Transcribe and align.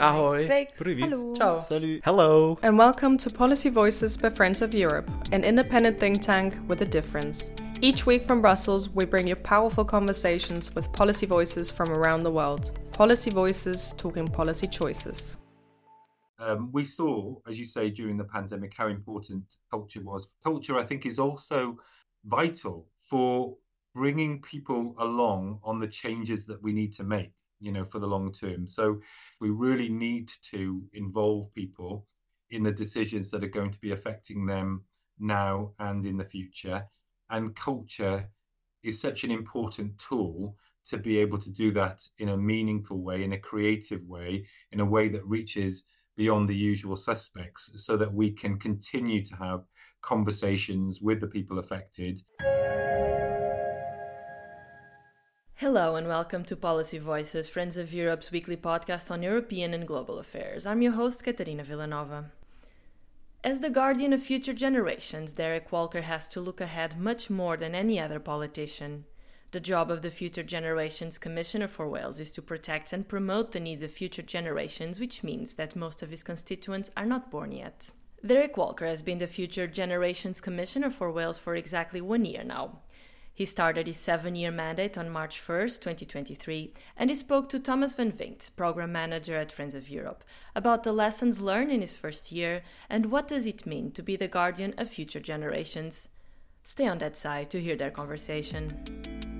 Ahoy. 0.00 0.44
Hello. 0.98 1.34
Ciao. 1.36 1.60
Salut. 1.60 2.00
Hello. 2.04 2.58
And 2.62 2.76
welcome 2.76 3.16
to 3.18 3.30
Policy 3.30 3.68
Voices 3.68 4.16
by 4.16 4.30
Friends 4.30 4.62
of 4.62 4.74
Europe, 4.74 5.08
an 5.30 5.44
independent 5.44 6.00
think 6.00 6.20
tank 6.20 6.58
with 6.66 6.82
a 6.82 6.84
difference. 6.84 7.52
Each 7.80 8.04
week 8.04 8.24
from 8.24 8.40
Brussels, 8.40 8.88
we 8.88 9.04
bring 9.04 9.28
you 9.28 9.36
powerful 9.36 9.84
conversations 9.84 10.74
with 10.74 10.92
policy 10.92 11.26
voices 11.26 11.70
from 11.70 11.90
around 11.90 12.24
the 12.24 12.32
world. 12.32 12.76
Policy 12.92 13.30
voices 13.30 13.94
talking 13.96 14.26
policy 14.26 14.66
choices. 14.66 15.36
Um, 16.40 16.70
we 16.72 16.84
saw, 16.84 17.36
as 17.46 17.58
you 17.58 17.64
say, 17.64 17.90
during 17.90 18.16
the 18.16 18.24
pandemic, 18.24 18.74
how 18.76 18.88
important 18.88 19.44
culture 19.70 20.00
was. 20.02 20.34
Culture, 20.42 20.76
I 20.76 20.84
think, 20.84 21.06
is 21.06 21.20
also 21.20 21.78
vital 22.24 22.88
for 22.98 23.56
bringing 23.94 24.40
people 24.42 24.94
along 24.98 25.60
on 25.62 25.78
the 25.78 25.88
changes 25.88 26.46
that 26.46 26.62
we 26.62 26.72
need 26.72 26.92
to 26.94 27.04
make 27.04 27.32
you 27.60 27.72
know, 27.72 27.84
for 27.84 27.98
the 27.98 28.06
long 28.06 28.32
term. 28.32 28.66
So 28.68 29.00
we 29.40 29.50
really 29.50 29.88
need 29.88 30.30
to 30.50 30.82
involve 30.92 31.52
people 31.54 32.06
in 32.50 32.62
the 32.62 32.72
decisions 32.72 33.30
that 33.30 33.44
are 33.44 33.48
going 33.48 33.72
to 33.72 33.80
be 33.80 33.92
affecting 33.92 34.46
them 34.46 34.84
now 35.18 35.72
and 35.78 36.06
in 36.06 36.16
the 36.16 36.24
future. 36.24 36.84
And 37.30 37.54
culture 37.54 38.28
is 38.82 39.00
such 39.00 39.24
an 39.24 39.30
important 39.30 39.98
tool 39.98 40.56
to 40.86 40.96
be 40.96 41.18
able 41.18 41.38
to 41.38 41.50
do 41.50 41.70
that 41.72 42.02
in 42.18 42.30
a 42.30 42.36
meaningful 42.36 43.02
way, 43.02 43.22
in 43.22 43.34
a 43.34 43.38
creative 43.38 44.02
way, 44.06 44.46
in 44.72 44.80
a 44.80 44.84
way 44.84 45.08
that 45.08 45.26
reaches 45.26 45.84
beyond 46.16 46.48
the 46.48 46.56
usual 46.56 46.96
suspects 46.96 47.70
so 47.76 47.96
that 47.96 48.12
we 48.12 48.30
can 48.30 48.58
continue 48.58 49.24
to 49.24 49.36
have 49.36 49.64
conversations 50.02 51.00
with 51.02 51.20
the 51.20 51.26
people 51.26 51.58
affected. 51.58 52.22
Hello 55.60 55.96
and 55.96 56.06
welcome 56.06 56.44
to 56.44 56.54
Policy 56.54 56.98
Voices, 56.98 57.48
Friends 57.48 57.76
of 57.76 57.92
Europe's 57.92 58.30
weekly 58.30 58.56
podcast 58.56 59.10
on 59.10 59.24
European 59.24 59.74
and 59.74 59.88
global 59.88 60.20
affairs. 60.20 60.64
I'm 60.64 60.82
your 60.82 60.92
host, 60.92 61.24
Catarina 61.24 61.64
Villanova. 61.64 62.30
As 63.42 63.58
the 63.58 63.68
guardian 63.68 64.12
of 64.12 64.22
future 64.22 64.52
generations, 64.52 65.32
Derek 65.32 65.72
Walker 65.72 66.02
has 66.02 66.28
to 66.28 66.40
look 66.40 66.60
ahead 66.60 66.96
much 66.96 67.28
more 67.28 67.56
than 67.56 67.74
any 67.74 67.98
other 67.98 68.20
politician. 68.20 69.06
The 69.50 69.58
job 69.58 69.90
of 69.90 70.02
the 70.02 70.12
Future 70.12 70.44
Generations 70.44 71.18
Commissioner 71.18 71.66
for 71.66 71.88
Wales 71.88 72.20
is 72.20 72.30
to 72.30 72.40
protect 72.40 72.92
and 72.92 73.08
promote 73.08 73.50
the 73.50 73.58
needs 73.58 73.82
of 73.82 73.90
future 73.90 74.22
generations, 74.22 75.00
which 75.00 75.24
means 75.24 75.54
that 75.54 75.74
most 75.74 76.04
of 76.04 76.10
his 76.10 76.22
constituents 76.22 76.92
are 76.96 77.04
not 77.04 77.32
born 77.32 77.50
yet. 77.50 77.90
Derek 78.24 78.56
Walker 78.56 78.86
has 78.86 79.02
been 79.02 79.18
the 79.18 79.26
Future 79.26 79.66
Generations 79.66 80.40
Commissioner 80.40 80.90
for 80.90 81.10
Wales 81.10 81.38
for 81.40 81.56
exactly 81.56 82.00
one 82.00 82.24
year 82.24 82.44
now. 82.44 82.78
He 83.38 83.46
started 83.46 83.86
his 83.86 83.96
seven 83.96 84.34
year 84.34 84.50
mandate 84.50 84.98
on 84.98 85.10
March 85.10 85.40
1st, 85.40 85.80
2023, 85.80 86.74
and 86.96 87.08
he 87.08 87.14
spoke 87.14 87.48
to 87.50 87.60
Thomas 87.60 87.94
van 87.94 88.10
Vynckt, 88.10 88.50
Program 88.56 88.90
Manager 88.90 89.36
at 89.36 89.52
Friends 89.52 89.76
of 89.76 89.88
Europe, 89.88 90.24
about 90.56 90.82
the 90.82 90.90
lessons 90.90 91.40
learned 91.40 91.70
in 91.70 91.80
his 91.80 91.94
first 91.94 92.32
year 92.32 92.62
and 92.90 93.12
what 93.12 93.28
does 93.28 93.46
it 93.46 93.64
mean 93.64 93.92
to 93.92 94.02
be 94.02 94.16
the 94.16 94.26
guardian 94.26 94.74
of 94.76 94.90
future 94.90 95.20
generations. 95.20 96.08
Stay 96.64 96.88
on 96.88 96.98
that 96.98 97.16
side 97.16 97.48
to 97.50 97.60
hear 97.60 97.76
their 97.76 97.92
conversation. 97.92 99.37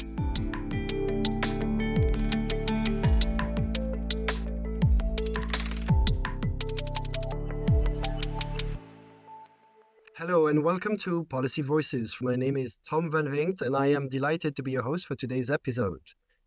Hello 10.18 10.48
and 10.48 10.64
welcome 10.64 10.96
to 10.96 11.22
Policy 11.26 11.62
Voices. 11.62 12.16
My 12.20 12.34
name 12.34 12.56
is 12.56 12.80
Tom 12.84 13.08
Van 13.08 13.26
Vynckt 13.26 13.62
and 13.62 13.76
I 13.76 13.86
am 13.92 14.08
delighted 14.08 14.56
to 14.56 14.64
be 14.64 14.72
your 14.72 14.82
host 14.82 15.06
for 15.06 15.14
today's 15.14 15.48
episode, 15.48 16.00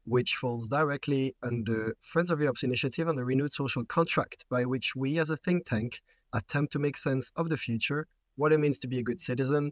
which 0.03 0.35
falls 0.35 0.67
directly 0.67 1.37
under 1.41 1.95
Friends 2.01 2.31
of 2.31 2.41
Europe's 2.41 2.63
initiative 2.63 3.07
on 3.07 3.15
the 3.15 3.23
renewed 3.23 3.53
social 3.53 3.85
contract, 3.85 4.43
by 4.49 4.65
which 4.65 4.93
we 4.93 5.19
as 5.19 5.29
a 5.29 5.37
think 5.37 5.65
tank 5.65 6.01
attempt 6.33 6.73
to 6.73 6.79
make 6.79 6.97
sense 6.97 7.31
of 7.37 7.47
the 7.47 7.55
future, 7.55 8.07
what 8.35 8.51
it 8.51 8.59
means 8.59 8.77
to 8.79 8.89
be 8.89 8.99
a 8.99 9.03
good 9.03 9.21
citizen, 9.21 9.71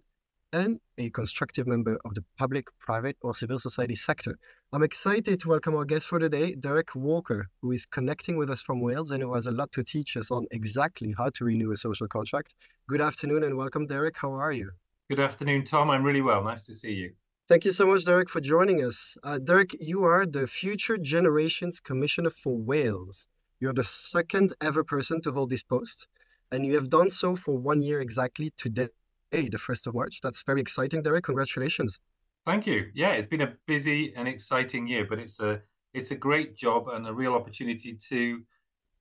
and 0.53 0.79
a 0.97 1.09
constructive 1.11 1.67
member 1.67 1.99
of 2.05 2.15
the 2.15 2.23
public, 2.37 2.65
private, 2.79 3.15
or 3.21 3.35
civil 3.35 3.59
society 3.59 3.95
sector. 3.95 4.37
I'm 4.73 4.83
excited 4.83 5.39
to 5.39 5.49
welcome 5.49 5.75
our 5.75 5.85
guest 5.85 6.07
for 6.07 6.19
today, 6.19 6.55
Derek 6.55 6.95
Walker, 6.95 7.47
who 7.61 7.71
is 7.71 7.85
connecting 7.85 8.37
with 8.37 8.49
us 8.49 8.61
from 8.61 8.81
Wales 8.81 9.11
and 9.11 9.21
who 9.21 9.33
has 9.35 9.45
a 9.45 9.51
lot 9.51 9.71
to 9.73 9.83
teach 9.83 10.17
us 10.17 10.31
on 10.31 10.47
exactly 10.51 11.13
how 11.17 11.29
to 11.35 11.45
renew 11.45 11.71
a 11.71 11.77
social 11.77 12.07
contract. 12.07 12.53
Good 12.87 13.01
afternoon 13.01 13.43
and 13.43 13.57
welcome, 13.57 13.85
Derek. 13.85 14.17
How 14.17 14.31
are 14.33 14.51
you? 14.51 14.71
Good 15.09 15.19
afternoon, 15.19 15.65
Tom. 15.65 15.89
I'm 15.89 16.03
really 16.03 16.21
well. 16.21 16.43
Nice 16.43 16.63
to 16.63 16.73
see 16.73 16.91
you. 16.93 17.11
Thank 17.47 17.65
you 17.65 17.71
so 17.71 17.87
much, 17.87 18.05
Derek, 18.05 18.29
for 18.29 18.41
joining 18.41 18.83
us. 18.83 19.17
Uh, 19.23 19.39
Derek, 19.39 19.75
you 19.79 20.03
are 20.03 20.25
the 20.25 20.45
Future 20.45 20.97
Generations 20.97 21.79
Commissioner 21.79 22.29
for 22.29 22.55
Wales. 22.55 23.27
You're 23.59 23.73
the 23.73 23.83
second 23.83 24.53
ever 24.61 24.83
person 24.83 25.21
to 25.23 25.31
hold 25.31 25.49
this 25.49 25.63
post, 25.63 26.07
and 26.51 26.65
you 26.65 26.75
have 26.75 26.89
done 26.89 27.09
so 27.09 27.35
for 27.35 27.57
one 27.57 27.81
year 27.81 28.01
exactly 28.01 28.53
today, 28.55 28.87
the 29.31 29.57
1st 29.57 29.87
of 29.87 29.95
March. 29.95 30.19
That's 30.21 30.43
very 30.43 30.61
exciting, 30.61 31.03
Derek. 31.03 31.25
Congratulations. 31.25 31.99
Thank 32.45 32.65
you. 32.65 32.87
Yeah, 32.93 33.11
it's 33.11 33.27
been 33.27 33.41
a 33.41 33.53
busy 33.67 34.13
and 34.15 34.27
exciting 34.27 34.87
year, 34.87 35.05
but 35.07 35.19
it's 35.19 35.39
a 35.39 35.61
it's 35.93 36.11
a 36.11 36.15
great 36.15 36.55
job 36.55 36.87
and 36.87 37.07
a 37.07 37.13
real 37.13 37.33
opportunity 37.33 37.97
to 38.09 38.41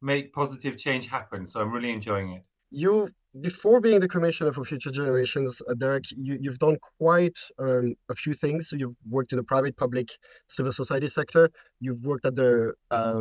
make 0.00 0.32
positive 0.32 0.78
change 0.78 1.06
happen. 1.06 1.46
So 1.46 1.60
I'm 1.60 1.70
really 1.70 1.90
enjoying 1.90 2.32
it. 2.32 2.42
You, 2.70 3.10
before 3.40 3.80
being 3.80 4.00
the 4.00 4.08
Commissioner 4.08 4.52
for 4.52 4.64
Future 4.64 4.90
Generations, 4.90 5.60
uh, 5.68 5.74
Derek, 5.74 6.04
you, 6.16 6.38
you've 6.40 6.58
done 6.58 6.78
quite 6.98 7.38
um, 7.58 7.94
a 8.08 8.14
few 8.14 8.32
things. 8.32 8.72
You've 8.72 8.96
worked 9.08 9.32
in 9.32 9.36
the 9.36 9.44
private, 9.44 9.76
public, 9.76 10.08
civil 10.48 10.72
society 10.72 11.08
sector. 11.08 11.50
You've 11.80 12.02
worked 12.04 12.24
at 12.24 12.36
the 12.36 12.72
uh, 12.90 13.20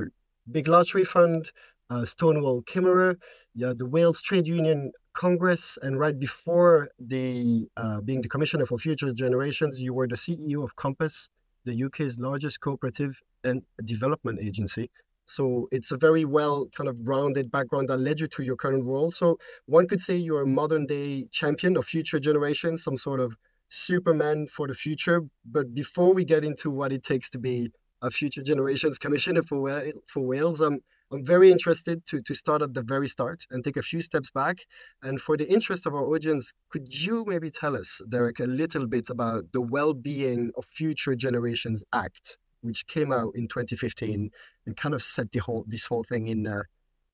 Big 0.51 0.67
Lottery 0.67 1.03
Fund, 1.03 1.51
uh, 1.89 2.05
Stonewall 2.05 2.63
Cymru, 2.63 3.15
yeah, 3.53 3.73
the 3.75 3.85
Wales 3.85 4.21
Trade 4.21 4.47
Union 4.47 4.91
Congress, 5.17 5.79
and 5.81 5.99
right 5.99 6.17
before 6.19 6.89
the 6.99 7.67
uh, 7.75 7.99
being 8.01 8.21
the 8.21 8.29
Commissioner 8.29 8.67
for 8.67 8.77
Future 8.77 9.11
Generations, 9.11 9.79
you 9.79 9.91
were 9.91 10.07
the 10.07 10.15
CEO 10.15 10.63
of 10.63 10.75
Cwmpas, 10.75 11.29
the 11.65 11.83
UK's 11.85 12.19
largest 12.19 12.61
cooperative 12.61 13.19
and 13.43 13.63
development 13.83 14.39
agency. 14.39 14.91
So 15.25 15.67
it's 15.71 15.91
a 15.91 15.97
very 15.97 16.23
well 16.23 16.67
kind 16.77 16.87
of 16.87 16.95
rounded 17.07 17.51
background 17.51 17.89
that 17.89 17.97
led 17.97 18.19
you 18.19 18.27
to 18.27 18.43
your 18.43 18.55
current 18.55 18.85
role. 18.85 19.09
So 19.09 19.39
one 19.65 19.87
could 19.87 20.01
say 20.01 20.15
you're 20.15 20.43
a 20.43 20.53
modern 20.61 20.85
day 20.85 21.27
champion 21.31 21.77
of 21.77 21.85
future 21.85 22.19
generations, 22.19 22.83
some 22.83 22.97
sort 22.97 23.19
of 23.19 23.35
Superman 23.69 24.45
for 24.55 24.67
the 24.67 24.75
future. 24.75 25.21
But 25.45 25.73
before 25.73 26.13
we 26.13 26.25
get 26.25 26.43
into 26.45 26.69
what 26.69 26.93
it 26.93 27.03
takes 27.03 27.27
to 27.31 27.39
be 27.39 27.71
a 28.03 28.11
future 28.11 28.43
generations 28.43 28.99
commissioner 28.99 29.41
for 29.41 29.57
for 30.05 30.21
Wales, 30.21 30.61
I'm 30.61 30.79
I'm 31.11 31.25
very 31.25 31.51
interested 31.51 32.05
to 32.07 32.21
to 32.21 32.33
start 32.33 32.61
at 32.61 32.73
the 32.73 32.81
very 32.81 33.07
start 33.07 33.45
and 33.49 33.63
take 33.63 33.77
a 33.77 33.81
few 33.81 34.01
steps 34.01 34.29
back. 34.29 34.57
And 35.03 35.21
for 35.21 35.37
the 35.37 35.47
interest 35.47 35.85
of 35.85 35.93
our 35.93 36.05
audience, 36.05 36.51
could 36.69 36.93
you 36.93 37.23
maybe 37.25 37.49
tell 37.49 37.77
us, 37.77 38.01
Derek, 38.09 38.39
a 38.39 38.45
little 38.45 38.87
bit 38.87 39.09
about 39.09 39.45
the 39.53 39.61
Well-being 39.61 40.51
of 40.57 40.65
Future 40.65 41.15
Generations 41.15 41.83
Act, 41.93 42.37
which 42.61 42.85
came 42.87 43.13
out 43.13 43.31
in 43.35 43.47
2015 43.47 44.29
and 44.65 44.77
kind 44.77 44.93
of 44.93 45.01
set 45.01 45.31
the 45.31 45.39
whole 45.39 45.63
this 45.67 45.85
whole 45.85 46.03
thing 46.03 46.27
in 46.27 46.45
uh, 46.45 46.63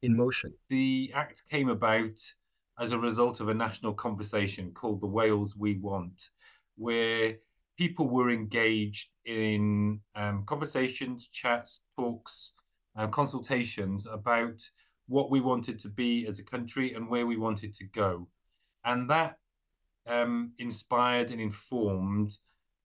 in 0.02 0.18
motion? 0.18 0.54
The 0.70 1.12
act 1.14 1.44
came 1.50 1.70
about 1.70 2.18
as 2.80 2.94
a 2.94 2.98
result 2.98 3.40
of 3.40 3.50
a 3.50 3.54
national 3.54 3.94
conversation 3.94 4.72
called 4.74 5.02
the 5.02 5.08
Wales 5.08 5.56
We 5.56 5.78
Want, 5.78 6.30
where 6.78 7.36
people 7.78 8.10
were 8.10 8.32
engaged 8.32 9.10
in 9.26 10.02
um, 10.16 10.46
conversations, 10.48 11.30
chats, 11.32 11.82
talks, 11.96 12.54
uh, 12.96 13.08
consultations 13.08 14.06
about 14.06 14.62
what 15.08 15.30
we 15.30 15.42
wanted 15.42 15.80
to 15.80 15.90
be 15.90 16.26
as 16.28 16.40
a 16.40 16.44
country 16.44 16.94
and 16.94 17.10
where 17.10 17.26
we 17.26 17.38
wanted 17.38 17.74
to 17.76 17.86
go. 17.86 18.28
And 18.86 19.10
that 19.10 19.38
um, 20.08 20.52
inspired 20.60 21.32
and 21.32 21.42
informed 21.42 22.38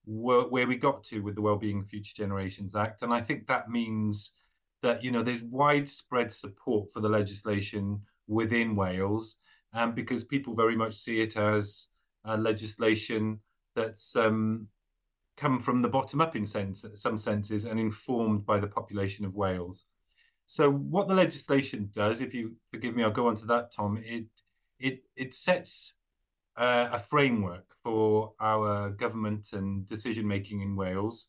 where, 0.05 0.43
where 0.43 0.67
we 0.67 0.77
got 0.77 1.05
to 1.05 1.21
with 1.21 1.35
the 1.35 1.43
Wellbeing 1.43 1.85
Future 1.85 2.15
Generations 2.17 2.75
Act. 2.75 3.03
And 3.03 3.13
I 3.13 3.21
think 3.21 3.47
that 3.47 3.71
means 3.71 4.33
that, 4.83 5.03
you 5.03 5.11
know, 5.11 5.23
there's 5.23 5.43
widespread 5.43 6.33
support 6.33 6.91
for 6.93 7.01
the 7.01 7.09
legislation 7.09 8.01
within 8.27 8.77
Wales 8.77 9.37
um, 9.73 9.93
because 9.93 10.25
people 10.25 10.55
very 10.55 10.77
much 10.77 10.95
see 10.95 11.21
it 11.21 11.37
as 11.37 11.89
uh, 12.25 12.37
legislation 12.37 13.41
that's 13.75 14.17
um, 14.17 14.69
come 15.37 15.61
from 15.61 15.83
the 15.83 15.89
bottom 15.89 16.21
up 16.21 16.37
in 16.37 16.45
sense, 16.45 16.85
some 16.95 17.17
senses 17.17 17.65
and 17.65 17.79
informed 17.79 18.45
by 18.45 18.59
the 18.59 18.67
population 18.67 19.25
of 19.25 19.35
Wales. 19.35 19.85
So 20.51 20.71
what 20.71 21.09
the 21.09 21.15
legislation 21.15 21.91
does, 21.93 22.23
if 22.23 22.33
you 22.33 22.57
forgive 22.71 22.97
me, 22.97 23.05
I'll 23.05 23.11
go 23.11 23.29
on 23.29 23.37
to 23.37 23.47
that, 23.47 23.71
Tom. 23.71 24.03
It 24.03 24.25
it 24.81 25.03
it 25.15 25.35
sets 25.35 25.93
uh, 26.57 26.89
a 26.91 26.99
framework 26.99 27.67
for 27.85 28.33
our 28.41 28.89
government 28.89 29.53
and 29.53 29.87
decision 29.87 30.27
making 30.27 30.63
in 30.63 30.75
Wales. 30.75 31.27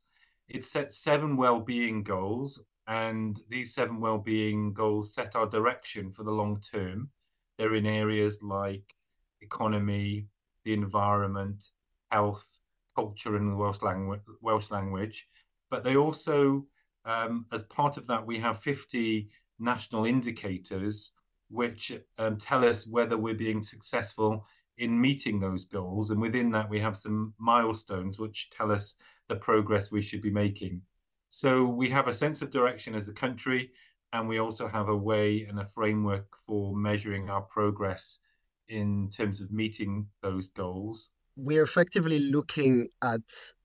It 0.47 0.63
sets 0.63 1.03
seven 1.03 1.35
well-being 1.35 2.03
goals, 2.03 2.63
and 2.87 3.37
these 3.49 3.73
seven 3.73 3.99
well-being 3.99 4.71
goals 4.71 5.13
set 5.13 5.35
our 5.35 5.47
direction 5.47 6.11
for 6.11 6.23
the 6.23 6.31
long 6.31 6.61
term. 6.61 7.09
They're 7.57 7.75
in 7.75 7.85
areas 7.85 8.41
like 8.41 8.95
economy, 9.41 10.27
the 10.63 10.71
environment, 10.71 11.65
health, 12.09 12.47
culture, 12.95 13.35
and 13.35 13.51
the 13.51 13.57
Welsh 13.57 13.81
language. 13.81 14.21
Welsh 14.39 14.71
language, 14.71 15.27
but 15.69 15.83
they 15.83 15.97
also 15.97 16.67
um, 17.05 17.45
as 17.51 17.63
part 17.63 17.97
of 17.97 18.07
that, 18.07 18.25
we 18.25 18.39
have 18.39 18.59
50 18.61 19.29
national 19.59 20.05
indicators 20.05 21.11
which 21.49 21.91
um, 22.17 22.37
tell 22.37 22.63
us 22.63 22.87
whether 22.87 23.17
we're 23.17 23.33
being 23.33 23.63
successful 23.63 24.45
in 24.77 24.99
meeting 24.99 25.39
those 25.39 25.65
goals. 25.65 26.11
And 26.11 26.21
within 26.21 26.51
that, 26.51 26.69
we 26.69 26.79
have 26.79 26.95
some 26.95 27.33
milestones 27.37 28.19
which 28.19 28.49
tell 28.51 28.71
us 28.71 28.95
the 29.27 29.35
progress 29.35 29.91
we 29.91 30.01
should 30.01 30.21
be 30.21 30.31
making. 30.31 30.81
So 31.29 31.65
we 31.65 31.89
have 31.89 32.07
a 32.07 32.13
sense 32.13 32.41
of 32.41 32.49
direction 32.49 32.95
as 32.95 33.07
a 33.07 33.13
country, 33.13 33.71
and 34.13 34.27
we 34.27 34.39
also 34.39 34.67
have 34.67 34.89
a 34.89 34.95
way 34.95 35.45
and 35.47 35.59
a 35.59 35.65
framework 35.65 36.27
for 36.47 36.75
measuring 36.75 37.29
our 37.29 37.41
progress 37.41 38.19
in 38.67 39.09
terms 39.09 39.41
of 39.41 39.51
meeting 39.51 40.07
those 40.21 40.49
goals. 40.49 41.09
We're 41.35 41.63
effectively 41.63 42.19
looking 42.19 42.89
at 43.03 43.21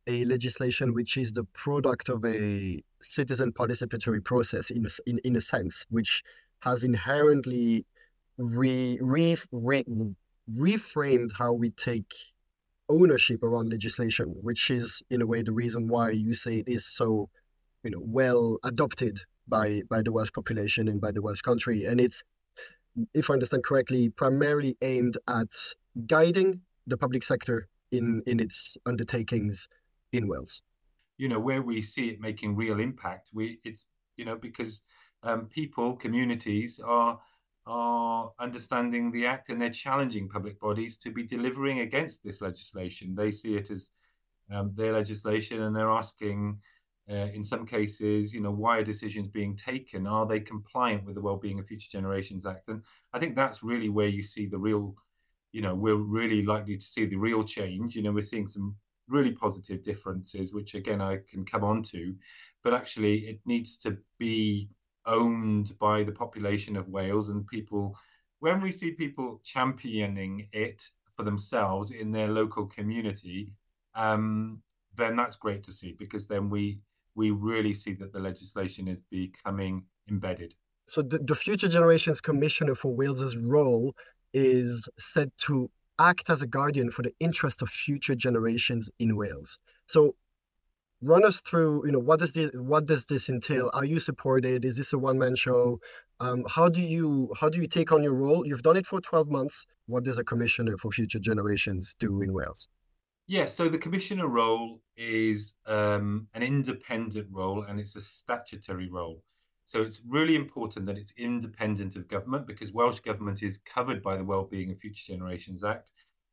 a 0.06 0.24
legislation 0.24 0.94
which 0.94 1.16
is 1.16 1.32
the 1.32 1.44
product 1.44 2.08
of 2.08 2.24
a 2.24 2.82
citizen 3.02 3.52
participatory 3.52 4.22
process 4.22 4.70
in 4.70 4.86
in, 5.06 5.18
in 5.24 5.36
a 5.36 5.40
sense, 5.40 5.86
which 5.90 6.22
has 6.60 6.84
inherently 6.84 7.86
re, 8.38 8.98
re, 9.00 9.36
re, 9.52 9.84
reframed 10.50 11.30
how 11.36 11.52
we 11.52 11.70
take 11.70 12.12
ownership 12.88 13.42
around 13.42 13.70
legislation, 13.70 14.34
which 14.42 14.70
is 14.70 15.02
in 15.10 15.22
a 15.22 15.26
way 15.26 15.42
the 15.42 15.52
reason 15.52 15.88
why 15.88 16.10
you 16.10 16.34
say 16.34 16.56
it 16.58 16.68
is 16.68 16.86
so, 16.86 17.28
you 17.82 17.90
know, 17.90 18.00
well 18.00 18.58
adopted 18.64 19.20
by 19.48 19.82
by 19.88 20.02
the 20.02 20.12
Welsh 20.12 20.32
population 20.32 20.88
and 20.88 21.00
by 21.00 21.12
the 21.12 21.22
Welsh 21.22 21.42
country. 21.42 21.84
And 21.84 22.00
it's, 22.00 22.22
if 23.14 23.30
I 23.30 23.34
understand 23.34 23.64
correctly, 23.64 24.10
primarily 24.10 24.76
aimed 24.82 25.18
at 25.28 25.48
guiding 26.06 26.60
the 26.86 26.96
public 26.96 27.22
sector 27.22 27.68
in 27.90 28.22
in 28.26 28.40
its 28.40 28.76
undertakings 28.86 29.68
in 30.18 30.28
Wales. 30.28 30.62
You 31.16 31.28
know, 31.28 31.40
where 31.40 31.62
we 31.62 31.82
see 31.82 32.08
it 32.08 32.20
making 32.20 32.56
real 32.56 32.80
impact, 32.80 33.30
we 33.32 33.60
it's 33.64 33.86
you 34.16 34.24
know 34.24 34.36
because 34.36 34.82
um, 35.24 35.46
people, 35.46 35.96
communities 35.96 36.80
are 36.84 37.18
are 37.66 38.32
understanding 38.38 39.10
the 39.10 39.26
act 39.26 39.48
and 39.48 39.60
they're 39.60 39.70
challenging 39.70 40.28
public 40.28 40.60
bodies 40.60 40.96
to 40.98 41.10
be 41.10 41.22
delivering 41.22 41.80
against 41.80 42.22
this 42.22 42.42
legislation. 42.42 43.14
They 43.14 43.30
see 43.30 43.54
it 43.54 43.70
as 43.70 43.88
um, 44.52 44.72
their 44.74 44.92
legislation 44.92 45.62
and 45.62 45.74
they're 45.74 45.90
asking, 45.90 46.58
uh, 47.10 47.28
in 47.32 47.42
some 47.42 47.64
cases, 47.64 48.34
you 48.34 48.42
know, 48.42 48.50
why 48.50 48.78
are 48.78 48.84
decisions 48.84 49.28
being 49.28 49.56
taken? 49.56 50.06
Are 50.06 50.26
they 50.26 50.40
compliant 50.40 51.06
with 51.06 51.14
the 51.14 51.22
Wellbeing 51.22 51.58
of 51.58 51.66
Future 51.66 51.88
Generations 51.90 52.44
Act? 52.44 52.68
And 52.68 52.82
I 53.14 53.18
think 53.18 53.34
that's 53.34 53.62
really 53.62 53.88
where 53.88 54.08
you 54.08 54.22
see 54.22 54.44
the 54.44 54.58
real, 54.58 54.94
you 55.52 55.62
know, 55.62 55.74
we're 55.74 55.96
really 55.96 56.42
likely 56.44 56.76
to 56.76 56.84
see 56.84 57.06
the 57.06 57.16
real 57.16 57.44
change. 57.44 57.96
You 57.96 58.02
know, 58.02 58.12
we're 58.12 58.22
seeing 58.22 58.48
some 58.48 58.76
really 59.08 59.32
positive 59.32 59.82
differences, 59.82 60.52
which 60.52 60.74
again 60.74 61.00
I 61.00 61.18
can 61.30 61.44
come 61.44 61.64
on 61.64 61.82
to, 61.84 62.14
but 62.62 62.74
actually 62.74 63.26
it 63.28 63.40
needs 63.44 63.76
to 63.78 63.96
be 64.18 64.70
owned 65.06 65.78
by 65.78 66.02
the 66.02 66.12
population 66.12 66.76
of 66.76 66.88
Wales 66.88 67.28
and 67.28 67.46
people. 67.46 67.96
When 68.40 68.60
we 68.60 68.72
see 68.72 68.92
people 68.92 69.40
championing 69.44 70.48
it 70.52 70.88
for 71.12 71.22
themselves 71.22 71.90
in 71.90 72.10
their 72.10 72.28
local 72.28 72.66
community, 72.66 73.52
um, 73.94 74.60
then 74.96 75.16
that's 75.16 75.36
great 75.36 75.62
to 75.64 75.72
see 75.72 75.94
because 75.98 76.26
then 76.26 76.50
we 76.50 76.80
we 77.16 77.30
really 77.30 77.74
see 77.74 77.92
that 77.94 78.12
the 78.12 78.18
legislation 78.18 78.88
is 78.88 79.00
becoming 79.10 79.84
embedded. 80.10 80.54
So 80.86 81.00
the, 81.00 81.18
the 81.18 81.36
Future 81.36 81.68
Generations 81.68 82.20
Commissioner 82.20 82.74
for 82.74 82.94
Wales's 82.94 83.36
role 83.36 83.94
is 84.32 84.88
said 84.98 85.30
to 85.38 85.70
act 85.98 86.30
as 86.30 86.42
a 86.42 86.46
guardian 86.46 86.90
for 86.90 87.02
the 87.02 87.12
interests 87.20 87.62
of 87.62 87.68
future 87.68 88.14
generations 88.14 88.90
in 88.98 89.16
Wales. 89.16 89.58
So 89.86 90.14
run 91.02 91.24
us 91.24 91.40
through 91.40 91.84
you 91.84 91.92
know 91.92 91.98
what 91.98 92.18
does 92.18 92.32
this 92.32 92.50
what 92.54 92.86
does 92.86 93.06
this 93.06 93.28
entail? 93.28 93.70
Are 93.74 93.84
you 93.84 94.00
supported? 94.00 94.64
Is 94.64 94.76
this 94.76 94.92
a 94.92 94.98
one-man 94.98 95.36
show? 95.36 95.80
Um, 96.20 96.44
how 96.48 96.68
do 96.68 96.80
you 96.80 97.32
how 97.38 97.48
do 97.48 97.60
you 97.60 97.68
take 97.68 97.92
on 97.92 98.02
your 98.02 98.14
role? 98.14 98.46
You've 98.46 98.62
done 98.62 98.76
it 98.76 98.86
for 98.86 99.00
12 99.00 99.28
months. 99.28 99.66
What 99.86 100.04
does 100.04 100.18
a 100.18 100.24
commissioner 100.24 100.76
for 100.78 100.90
future 100.90 101.18
generations 101.18 101.94
do 101.98 102.22
in 102.22 102.32
wales? 102.32 102.68
Yes 103.26 103.38
yeah, 103.38 103.44
so 103.46 103.68
the 103.70 103.78
commissioner 103.78 104.28
role 104.28 104.80
is 104.96 105.54
um, 105.66 106.28
an 106.34 106.42
independent 106.42 107.28
role 107.30 107.62
and 107.62 107.80
it's 107.80 107.96
a 107.96 108.00
statutory 108.00 108.90
role 108.90 109.22
so 109.66 109.82
it's 109.82 110.02
really 110.06 110.36
important 110.36 110.86
that 110.86 110.98
it's 110.98 111.12
independent 111.16 111.96
of 111.96 112.08
government 112.08 112.46
because 112.46 112.72
welsh 112.72 113.00
government 113.00 113.42
is 113.42 113.60
covered 113.64 114.02
by 114.02 114.16
the 114.16 114.24
wellbeing 114.24 114.70
of 114.70 114.78
future 114.78 115.12
generations 115.12 115.64
act 115.64 115.90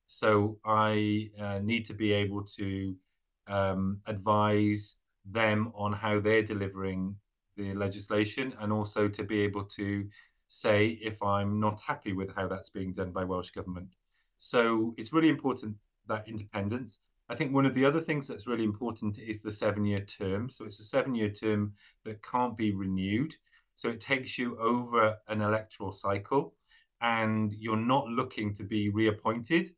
so 0.07 0.57
i 0.65 1.29
uh, 1.39 1.59
need 1.59 1.85
to 1.85 1.93
be 1.93 2.11
able 2.11 2.43
to 2.43 2.95
um, 3.47 3.99
advise 4.07 4.95
them 5.25 5.71
on 5.75 5.93
how 5.93 6.19
they're 6.19 6.41
delivering 6.41 7.15
the 7.57 7.73
legislation 7.73 8.53
and 8.59 8.71
also 8.71 9.07
to 9.07 9.23
be 9.23 9.41
able 9.41 9.63
to 9.63 10.07
say 10.47 10.99
if 11.01 11.21
I'm 11.23 11.59
not 11.59 11.81
happy 11.81 12.13
with 12.13 12.35
how 12.35 12.47
that's 12.47 12.69
being 12.69 12.91
done 12.91 13.11
by 13.11 13.23
Welsh 13.23 13.51
Government. 13.51 13.87
So 14.37 14.93
it's 14.97 15.13
really 15.13 15.29
important 15.29 15.75
that 16.07 16.27
independence. 16.27 16.99
I 17.31 17.35
think 17.35 17.53
one 17.53 17.65
of 17.65 17.73
the 17.73 17.85
other 17.85 18.01
things 18.01 18.27
that's 18.27 18.45
really 18.45 18.65
important 18.65 19.17
is 19.17 19.41
the 19.41 19.51
seven 19.51 19.85
year 19.85 20.01
term. 20.01 20.49
So 20.49 20.65
it's 20.65 20.81
a 20.81 20.83
seven 20.83 21.15
year 21.15 21.29
term 21.29 21.71
that 22.03 22.21
can't 22.21 22.57
be 22.57 22.75
renewed. 22.75 23.33
So 23.75 23.87
it 23.87 24.01
takes 24.01 24.37
you 24.37 24.59
over 24.59 25.15
an 25.29 25.39
electoral 25.39 25.93
cycle 25.93 26.55
and 26.99 27.53
you're 27.53 27.77
not 27.77 28.07
looking 28.07 28.53
to 28.55 28.65
be 28.65 28.89
reappointed 28.89 29.69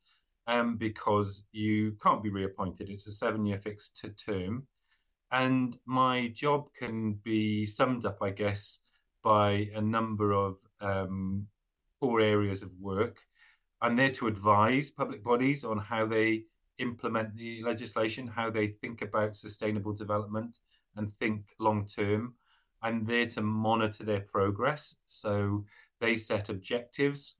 um, 0.47 0.77
because 0.77 1.43
you 1.51 1.95
can't 2.01 2.23
be 2.23 2.31
reappointed. 2.31 2.89
It's 2.89 3.05
a 3.05 3.11
seven 3.11 3.45
year 3.45 3.59
fixed 3.59 4.03
term. 4.17 4.65
And 5.31 5.77
my 5.85 6.29
job 6.29 6.69
can 6.73 7.19
be 7.23 7.67
summed 7.67 8.03
up, 8.05 8.17
I 8.23 8.31
guess, 8.31 8.79
by 9.23 9.69
a 9.75 9.81
number 9.81 10.31
of 10.31 10.57
um, 10.81 11.45
core 12.01 12.21
areas 12.21 12.63
of 12.63 12.71
work. 12.79 13.19
I'm 13.79 13.95
there 13.95 14.11
to 14.13 14.27
advise 14.27 14.89
public 14.89 15.23
bodies 15.23 15.63
on 15.63 15.77
how 15.77 16.07
they 16.07 16.45
implement 16.79 17.35
the 17.35 17.63
legislation, 17.63 18.27
how 18.27 18.49
they 18.49 18.67
think 18.67 19.01
about 19.01 19.35
sustainable 19.35 19.93
development 19.93 20.59
and 20.95 21.13
think 21.15 21.45
long 21.59 21.85
term. 21.85 22.33
I'm 22.81 23.05
there 23.05 23.27
to 23.27 23.41
monitor 23.41 24.03
their 24.03 24.21
progress. 24.21 24.95
So 25.05 25.65
they 26.01 26.17
set 26.17 26.49
objectives 26.49 27.35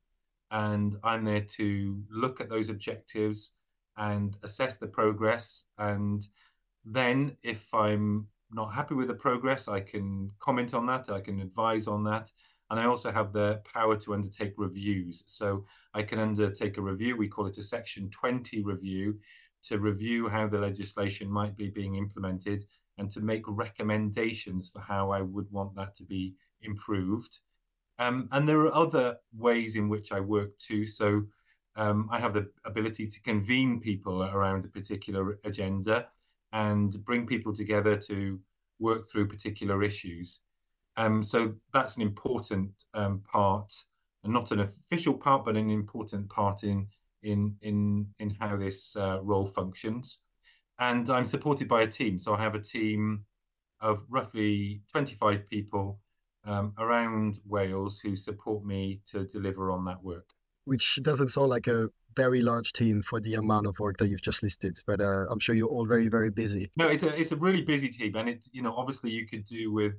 and 0.52 0.98
I'm 1.04 1.26
there 1.26 1.42
to 1.42 2.04
look 2.10 2.40
at 2.40 2.50
those 2.50 2.70
objectives 2.70 3.52
and 3.98 4.38
assess 4.44 4.78
the 4.78 4.88
progress. 4.88 5.64
And 5.78 6.26
then, 6.86 7.38
if 7.44 7.74
I'm 7.74 8.28
not 8.52 8.74
happy 8.74 8.94
with 8.94 9.08
the 9.08 9.14
progress, 9.16 9.68
I 9.68 9.80
can 9.80 10.32
comment 10.40 10.74
on 10.74 10.86
that, 10.88 11.10
I 11.10 11.22
can 11.22 11.40
advise 11.40 11.88
on 11.88 12.04
that. 12.06 12.32
And 12.74 12.80
I 12.80 12.86
also 12.86 13.12
have 13.12 13.34
the 13.34 13.62
power 13.72 13.96
to 13.98 14.16
undertake 14.16 14.56
reviews. 14.58 15.24
So 15.28 15.64
I 15.94 16.02
can 16.02 16.18
undertake 16.18 16.80
a 16.80 16.82
review, 16.82 17.16
we 17.16 17.28
call 17.28 17.46
it 17.46 17.60
a 17.60 17.62
Section 17.62 18.10
20 18.10 18.64
review, 18.64 19.20
to 19.66 19.78
review 19.78 20.28
how 20.28 20.48
the 20.48 20.58
legislation 20.58 21.30
might 21.30 21.56
be 21.56 21.70
being 21.70 21.94
implemented 21.94 22.66
and 22.98 23.12
to 23.12 23.22
make 23.22 23.44
recommendations 23.48 24.70
for 24.70 24.80
how 24.82 25.12
I 25.12 25.22
would 25.22 25.52
want 25.52 25.76
that 25.76 25.96
to 25.98 26.04
be 26.04 26.34
improved. 26.64 27.38
Um, 28.00 28.28
and 28.32 28.50
there 28.50 28.62
are 28.62 28.74
other 28.74 29.18
ways 29.38 29.76
in 29.76 29.88
which 29.88 30.12
I 30.12 30.20
work 30.20 30.58
too. 30.58 30.88
So 30.88 31.22
um, 31.76 32.10
I 32.12 32.20
have 32.20 32.34
the 32.34 32.50
ability 32.66 33.06
to 33.06 33.22
convene 33.22 33.82
people 33.82 34.24
around 34.24 34.66
a 34.66 34.70
particular 34.70 35.38
agenda 35.44 36.08
and 36.54 37.06
bring 37.06 37.28
people 37.28 37.54
together 37.54 37.98
to 37.98 38.40
work 38.80 39.12
through 39.12 39.28
particular 39.28 39.84
issues. 39.84 40.40
Um, 40.98 41.24
so 41.24 41.54
that's 41.74 41.96
an 41.96 42.02
important 42.02 42.72
um, 42.94 43.22
part, 43.32 43.74
and 44.24 44.34
not 44.34 44.52
an 44.52 44.60
official 44.60 45.14
part, 45.14 45.46
but 45.46 45.56
an 45.56 45.70
important 45.70 46.30
part 46.30 46.64
in 46.64 46.88
in 47.24 47.56
in 47.62 48.08
in 48.20 48.32
how 48.40 48.58
this 48.58 48.96
uh, 48.96 49.20
role 49.22 49.46
functions. 49.46 50.20
And 50.80 51.10
I'm 51.10 51.26
supported 51.26 51.68
by 51.68 51.84
a 51.84 51.88
team. 51.88 52.20
So 52.20 52.34
I 52.34 52.42
have 52.42 52.56
a 52.56 52.60
team 52.60 53.26
of 53.80 54.04
roughly 54.10 54.82
25 54.92 55.48
people 55.50 56.00
um, 56.46 56.74
around 56.78 57.40
Wales 57.46 58.00
who 58.00 58.16
support 58.16 58.66
me 58.66 59.02
to 59.12 59.26
deliver 59.26 59.72
on 59.72 59.86
that 59.86 60.04
work. 60.04 60.26
Which 60.66 61.00
doesn't 61.04 61.30
sound 61.30 61.50
like 61.50 61.68
a 61.68 61.90
very 62.16 62.42
large 62.42 62.74
team 62.74 63.02
for 63.02 63.20
the 63.20 63.36
amount 63.36 63.68
of 63.68 63.78
work 63.80 63.98
that 63.98 64.08
you've 64.08 64.22
just 64.22 64.44
listed, 64.44 64.78
but 64.88 65.02
uh, 65.02 65.26
I'm 65.30 65.40
sure 65.40 65.56
you're 65.56 65.68
all 65.68 65.86
very, 65.86 66.08
very 66.08 66.30
busy. 66.30 66.72
No, 66.78 66.88
it's 66.88 67.04
a 67.04 67.10
it's 67.20 67.32
a 67.32 67.36
really 67.36 67.62
busy 67.62 67.90
team, 67.90 68.16
and 68.16 68.30
it 68.30 68.48
you 68.52 68.62
know 68.62 68.74
obviously 68.76 69.12
you 69.12 69.28
could 69.28 69.46
do 69.46 69.72
with 69.74 69.94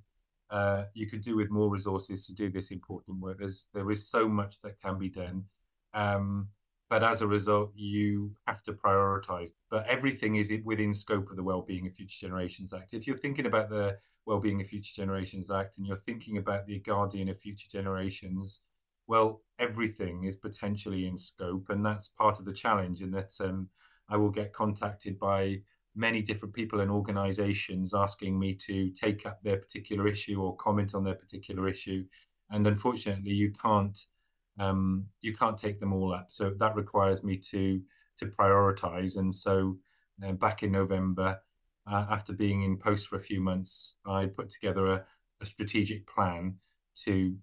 uh, 0.54 0.84
you 0.94 1.08
could 1.08 1.20
do 1.20 1.34
with 1.34 1.50
more 1.50 1.68
resources 1.68 2.24
to 2.26 2.32
do 2.32 2.48
this 2.48 2.70
important 2.70 3.18
work. 3.18 3.38
There's 3.40 3.66
there 3.74 3.90
is 3.90 4.08
so 4.08 4.28
much 4.28 4.60
that 4.62 4.80
can 4.80 4.98
be 4.98 5.08
done, 5.08 5.46
um, 5.94 6.46
but 6.88 7.02
as 7.02 7.22
a 7.22 7.26
result, 7.26 7.72
you 7.74 8.36
have 8.46 8.62
to 8.62 8.72
prioritize. 8.72 9.50
But 9.68 9.84
everything 9.88 10.36
is 10.36 10.52
within 10.64 10.94
scope 10.94 11.28
of 11.28 11.36
the 11.36 11.42
Wellbeing 11.42 11.88
of 11.88 11.94
Future 11.94 12.28
Generations 12.28 12.72
Act. 12.72 12.94
If 12.94 13.04
you're 13.08 13.16
thinking 13.16 13.46
about 13.46 13.68
the 13.68 13.98
Wellbeing 14.26 14.60
of 14.60 14.68
Future 14.68 14.94
Generations 14.94 15.50
Act 15.50 15.76
and 15.76 15.84
you're 15.84 15.96
thinking 15.96 16.38
about 16.38 16.66
the 16.66 16.78
guardian 16.78 17.28
of 17.28 17.40
future 17.40 17.68
generations, 17.68 18.60
well, 19.08 19.42
everything 19.58 20.22
is 20.22 20.36
potentially 20.36 21.08
in 21.08 21.18
scope, 21.18 21.68
and 21.70 21.84
that's 21.84 22.08
part 22.08 22.38
of 22.38 22.44
the 22.44 22.52
challenge. 22.52 23.02
In 23.02 23.10
that 23.10 23.32
um, 23.40 23.70
I 24.08 24.18
will 24.18 24.30
get 24.30 24.52
contacted 24.52 25.18
by 25.18 25.62
many 25.94 26.22
different 26.22 26.54
people 26.54 26.80
and 26.80 26.90
organizations 26.90 27.94
asking 27.94 28.38
me 28.38 28.54
to 28.54 28.90
take 28.90 29.26
up 29.26 29.42
their 29.42 29.58
particular 29.58 30.08
issue 30.08 30.40
or 30.40 30.56
comment 30.56 30.94
on 30.94 31.04
their 31.04 31.14
particular 31.14 31.68
issue. 31.68 32.04
And 32.50 32.66
unfortunately, 32.66 33.32
you 33.32 33.52
can't 33.52 33.98
um, 34.58 35.06
you 35.20 35.34
can't 35.34 35.58
take 35.58 35.80
them 35.80 35.92
all 35.92 36.14
up. 36.14 36.26
So 36.28 36.52
that 36.58 36.76
requires 36.76 37.24
me 37.24 37.36
to 37.50 37.80
to 38.18 38.26
prioritize. 38.26 39.16
And 39.16 39.34
so 39.34 39.78
uh, 40.24 40.32
back 40.32 40.62
in 40.62 40.70
November, 40.72 41.40
uh, 41.90 42.06
after 42.10 42.32
being 42.32 42.62
in 42.62 42.76
post 42.76 43.08
for 43.08 43.16
a 43.16 43.20
few 43.20 43.40
months, 43.40 43.96
I 44.06 44.26
put 44.26 44.50
together 44.50 44.86
a, 44.86 45.04
a 45.40 45.46
strategic 45.46 46.06
plan 46.06 46.56
to 47.04 47.36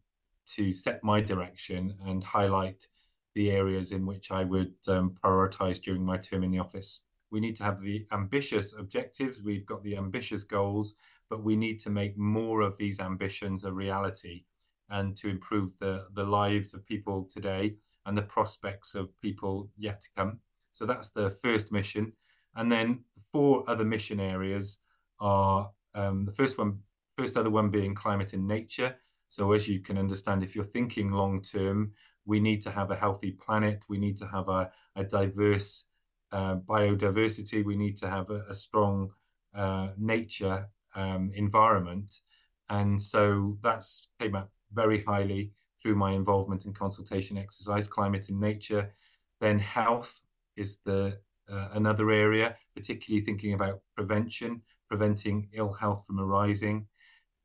to 0.56 0.74
set 0.74 1.04
my 1.04 1.22
direction 1.22 1.96
and 2.06 2.24
highlight 2.24 2.88
the 3.36 3.52
areas 3.52 3.92
in 3.92 4.06
which 4.06 4.32
I 4.32 4.44
would 4.44 4.74
um, 4.88 5.16
prioritize 5.24 5.82
during 5.82 6.04
my 6.04 6.18
term 6.18 6.44
in 6.44 6.52
the 6.52 6.60
office. 6.60 7.02
We 7.32 7.40
need 7.40 7.56
to 7.58 7.64
have 7.64 7.82
the 7.82 8.06
ambitious 8.12 8.74
objectives, 8.78 9.42
we've 9.42 9.66
got 9.66 9.84
the 9.84 9.98
ambitious 9.98 10.44
goals, 10.44 10.96
but 11.30 11.44
we 11.44 11.56
need 11.56 11.80
to 11.82 11.90
make 11.90 12.18
more 12.18 12.62
of 12.62 12.78
these 12.78 13.00
ambitions 13.00 13.64
a 13.64 13.72
reality 13.72 14.44
and 14.90 15.16
to 15.18 15.30
improve 15.30 15.72
the, 15.80 16.08
the 16.14 16.24
lives 16.24 16.74
of 16.74 16.86
people 16.86 17.24
today 17.24 17.76
and 18.06 18.18
the 18.18 18.22
prospects 18.22 18.96
of 18.96 19.10
people 19.22 19.70
yet 19.78 20.02
to 20.02 20.10
come. 20.16 20.40
So 20.74 20.86
that's 20.86 21.10
the 21.10 21.32
first 21.32 21.72
mission. 21.72 22.14
And 22.56 22.72
then 22.72 23.06
four 23.32 23.64
other 23.68 23.86
mission 23.86 24.20
areas 24.20 24.80
are 25.20 25.72
um, 25.96 26.26
the 26.26 26.32
first 26.32 26.58
one, 26.58 26.80
first 27.18 27.38
other 27.38 27.50
one 27.50 27.70
being 27.70 27.96
climate 27.96 28.34
and 28.34 28.48
nature. 28.48 28.96
So 29.30 29.54
as 29.54 29.68
you 29.68 29.80
can 29.80 29.98
understand, 29.98 30.44
if 30.44 30.56
you're 30.56 30.66
thinking 30.66 31.12
long 31.12 31.42
term, 31.42 31.94
we 32.26 32.40
need 32.40 32.62
to 32.64 32.72
have 32.72 32.92
a 32.92 32.96
healthy 32.96 33.32
planet. 33.32 33.84
We 33.88 33.98
need 33.98 34.18
to 34.18 34.28
have 34.28 34.50
a, 34.50 34.72
a 34.96 35.04
diverse 35.06 35.86
uh, 36.32 36.56
biodiversity. 36.58 37.64
We 37.64 37.76
need 37.76 37.98
to 37.98 38.10
have 38.10 38.30
a, 38.30 38.46
a 38.50 38.54
strong 38.54 39.12
uh, 39.56 39.90
nature 39.98 40.68
um, 40.96 41.32
environment. 41.34 42.20
And 42.70 43.02
so 43.02 43.58
that's 43.62 44.10
came 44.20 44.36
up 44.36 44.50
very 44.74 45.04
highly 45.04 45.52
through 45.82 45.96
my 45.96 46.12
involvement 46.12 46.66
in 46.66 46.74
consultation 46.74 47.38
exercise, 47.38 47.88
climate 47.88 48.30
and 48.30 48.40
nature. 48.40 48.94
Then 49.40 49.60
health 49.60 50.22
is 50.56 50.78
the 50.86 51.18
uh, 51.52 51.70
another 51.74 52.12
area, 52.12 52.56
particularly 52.76 53.26
thinking 53.26 53.54
about 53.54 53.82
prevention, 53.96 54.62
preventing 54.88 55.50
ill 55.54 55.74
health 55.74 56.06
from 56.08 56.20
arising. 56.20 56.86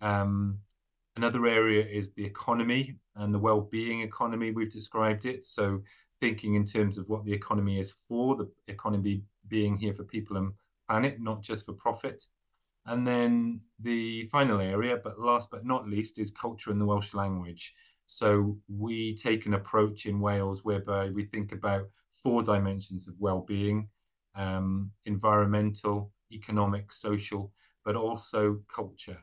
Um, 0.01 0.59
another 1.17 1.47
area 1.47 1.85
is 1.85 2.13
the 2.13 2.25
economy 2.25 2.97
and 3.17 3.35
the 3.35 3.39
well-being 3.39 4.03
economy. 4.03 4.51
We've 4.53 4.71
described 4.71 5.25
it. 5.25 5.47
So 5.47 5.83
thinking 6.21 6.55
in 6.55 6.65
terms 6.65 6.99
of 6.99 7.09
what 7.09 7.25
the 7.25 7.33
economy 7.33 7.79
is 7.79 7.95
for, 8.09 8.37
the 8.37 8.51
economy 8.69 9.23
being 9.49 9.77
here 9.77 9.95
for 9.95 10.05
people 10.05 10.37
and 10.37 10.53
planet, 10.89 11.21
not 11.21 11.43
just 11.43 11.67
for 11.67 11.73
profit. 11.73 12.25
And 12.87 13.07
then 13.07 13.61
the 13.81 14.29
final 14.29 14.61
area, 14.61 14.99
but 15.03 15.19
last 15.19 15.51
but 15.51 15.67
not 15.67 15.89
least, 15.89 16.19
is 16.19 16.31
culture 16.31 16.71
and 16.71 16.81
the 16.81 16.87
Welsh 16.87 17.15
language. 17.15 17.75
So 18.07 18.59
we 18.69 19.17
take 19.17 19.47
an 19.47 19.55
approach 19.55 20.07
in 20.07 20.21
Wales 20.21 20.65
whereby 20.65 21.11
we 21.11 21.25
think 21.25 21.53
about 21.53 21.87
four 22.23 22.43
dimensions 22.43 23.09
of 23.09 23.15
well-being, 23.19 23.89
um, 24.37 24.93
environmental, 25.05 26.13
economic, 26.31 26.93
social, 26.93 27.53
but 27.85 27.97
also 27.97 28.61
culture. 28.73 29.19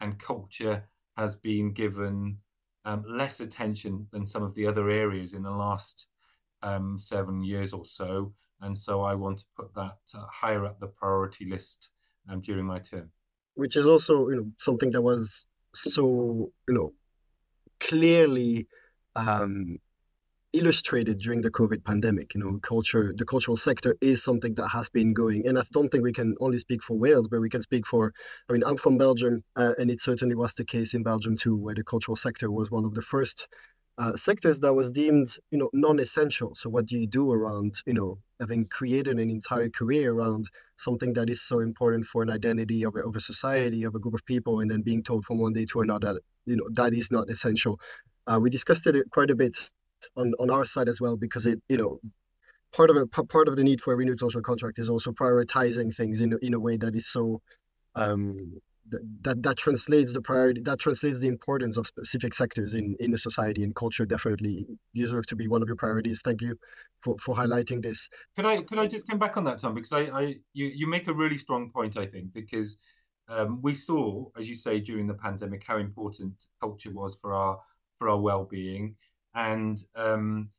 And 0.00 0.18
culture 0.18 0.86
has 1.16 1.36
been 1.36 1.72
given 1.72 2.38
um, 2.84 3.04
less 3.08 3.40
attention 3.40 4.06
than 4.12 4.26
some 4.26 4.42
of 4.42 4.54
the 4.54 4.66
other 4.66 4.90
areas 4.90 5.32
in 5.32 5.42
the 5.42 5.50
last 5.50 6.06
um, 6.66 6.98
seven 6.98 7.42
years 7.42 7.72
or 7.72 7.84
so. 7.84 8.32
And 8.60 8.76
so 8.76 9.02
I 9.02 9.14
want 9.14 9.38
to 9.38 9.44
put 9.56 9.74
that 9.74 9.98
uh, 10.14 10.24
higher 10.32 10.64
up 10.64 10.80
the 10.80 10.86
priority 10.86 11.44
list 11.48 11.90
um, 12.28 12.40
during 12.40 12.64
my 12.64 12.78
term. 12.78 13.10
Which 13.54 13.76
is 13.76 13.86
also, 13.86 14.28
you 14.28 14.36
know, 14.36 14.50
something 14.58 14.90
that 14.90 15.02
was 15.02 15.46
so, 15.74 16.50
you 16.68 16.74
know, 16.74 16.92
clearly 17.80 18.66
um, 19.14 19.78
illustrated 20.52 21.18
during 21.20 21.42
the 21.42 21.50
COVID 21.50 21.84
pandemic. 21.84 22.34
You 22.34 22.40
know, 22.42 22.58
culture, 22.62 23.14
the 23.16 23.24
cultural 23.24 23.56
sector 23.56 23.96
is 24.00 24.22
something 24.22 24.54
that 24.54 24.68
has 24.68 24.88
been 24.88 25.12
going, 25.12 25.46
and 25.46 25.58
I 25.58 25.62
don't 25.72 25.90
think 25.90 26.04
we 26.04 26.12
can 26.12 26.34
only 26.40 26.58
speak 26.58 26.82
for 26.82 26.98
Wales, 26.98 27.28
but 27.28 27.40
we 27.40 27.50
can 27.50 27.62
speak 27.62 27.86
for. 27.86 28.12
I 28.48 28.52
mean, 28.52 28.64
I'm 28.64 28.76
from 28.76 28.98
Belgium, 28.98 29.44
uh, 29.56 29.72
and 29.78 29.90
it 29.90 30.00
certainly 30.00 30.34
was 30.34 30.54
the 30.54 30.64
case 30.64 30.94
in 30.94 31.02
Belgium 31.02 31.36
too, 31.36 31.56
where 31.56 31.74
the 31.74 31.84
cultural 31.84 32.16
sector 32.16 32.50
was 32.50 32.70
one 32.70 32.84
of 32.84 32.94
the 32.94 33.02
first 33.02 33.48
uh, 33.98 34.16
sectors 34.16 34.60
that 34.60 34.74
was 34.74 34.90
deemed, 34.90 35.36
you 35.50 35.58
know, 35.58 35.70
non-essential. 35.72 36.54
So, 36.54 36.68
what 36.68 36.86
do 36.86 36.98
you 36.98 37.06
do 37.06 37.32
around, 37.32 37.76
you 37.86 37.94
know, 37.94 38.18
having 38.40 38.66
created 38.66 39.18
an 39.18 39.30
entire 39.30 39.70
career 39.70 40.12
around 40.12 40.50
something 40.76 41.14
that 41.14 41.30
is 41.30 41.40
so 41.40 41.60
important 41.60 42.06
for 42.06 42.22
an 42.22 42.30
identity 42.30 42.84
of 42.84 42.94
a, 42.96 43.00
of 43.00 43.16
a 43.16 43.20
society, 43.20 43.84
of 43.84 43.94
a 43.94 43.98
group 43.98 44.14
of 44.14 44.24
people, 44.26 44.60
and 44.60 44.70
then 44.70 44.82
being 44.82 45.02
told 45.02 45.24
from 45.24 45.40
one 45.40 45.54
day 45.54 45.64
to 45.66 45.80
another, 45.80 46.20
you 46.44 46.56
know, 46.56 46.68
that 46.72 46.92
is 46.92 47.10
not 47.10 47.30
essential. 47.30 47.80
Uh, 48.26 48.38
we 48.40 48.50
discussed 48.50 48.86
it 48.86 49.10
quite 49.10 49.30
a 49.30 49.34
bit 49.34 49.56
on, 50.16 50.32
on 50.38 50.50
our 50.50 50.64
side 50.64 50.88
as 50.88 51.00
well 51.00 51.16
because 51.16 51.46
it 51.46 51.60
you 51.68 51.76
know 51.76 51.98
part 52.72 52.90
of 52.90 52.96
it 52.96 53.10
part 53.10 53.48
of 53.48 53.56
the 53.56 53.62
need 53.62 53.80
for 53.80 53.92
a 53.92 53.96
renewed 53.96 54.18
social 54.18 54.42
contract 54.42 54.78
is 54.78 54.90
also 54.90 55.12
prioritizing 55.12 55.94
things 55.94 56.20
in 56.20 56.38
in 56.42 56.54
a 56.54 56.60
way 56.60 56.76
that 56.76 56.94
is 56.94 57.06
so 57.06 57.40
um, 57.94 58.60
that 59.22 59.42
that 59.42 59.56
translates 59.56 60.12
the 60.12 60.20
priority 60.20 60.60
that 60.62 60.78
translates 60.78 61.20
the 61.20 61.28
importance 61.28 61.76
of 61.76 61.86
specific 61.86 62.34
sectors 62.34 62.74
in 62.74 62.96
in 63.00 63.10
the 63.10 63.18
society 63.18 63.64
and 63.64 63.74
culture 63.74 64.06
definitely 64.06 64.66
deserve 64.94 65.26
to 65.26 65.36
be 65.36 65.48
one 65.48 65.62
of 65.62 65.68
your 65.68 65.76
priorities. 65.76 66.20
Thank 66.22 66.40
you 66.42 66.58
for 67.02 67.16
for 67.18 67.34
highlighting 67.34 67.82
this. 67.82 68.08
Can 68.36 68.46
i 68.46 68.62
can 68.62 68.78
i 68.78 68.86
just 68.86 69.08
come 69.08 69.18
back 69.18 69.36
on 69.36 69.44
that 69.44 69.58
tom? 69.58 69.74
Because 69.74 69.92
i 69.92 70.02
i 70.02 70.36
you 70.52 70.66
you 70.66 70.86
make 70.86 71.08
a 71.08 71.14
really 71.14 71.38
strong 71.38 71.70
point 71.70 71.96
i 71.96 72.06
think 72.06 72.32
because 72.32 72.78
um, 73.28 73.60
we 73.60 73.74
saw 73.74 74.26
as 74.38 74.48
you 74.48 74.54
say 74.54 74.78
during 74.78 75.06
the 75.06 75.14
pandemic 75.14 75.64
how 75.66 75.78
important 75.78 76.46
culture 76.60 76.92
was 76.92 77.16
for 77.16 77.34
our 77.34 77.58
for 77.98 78.08
our 78.08 78.20
well-being. 78.20 78.96
And 79.34 79.82
um, 79.94 80.50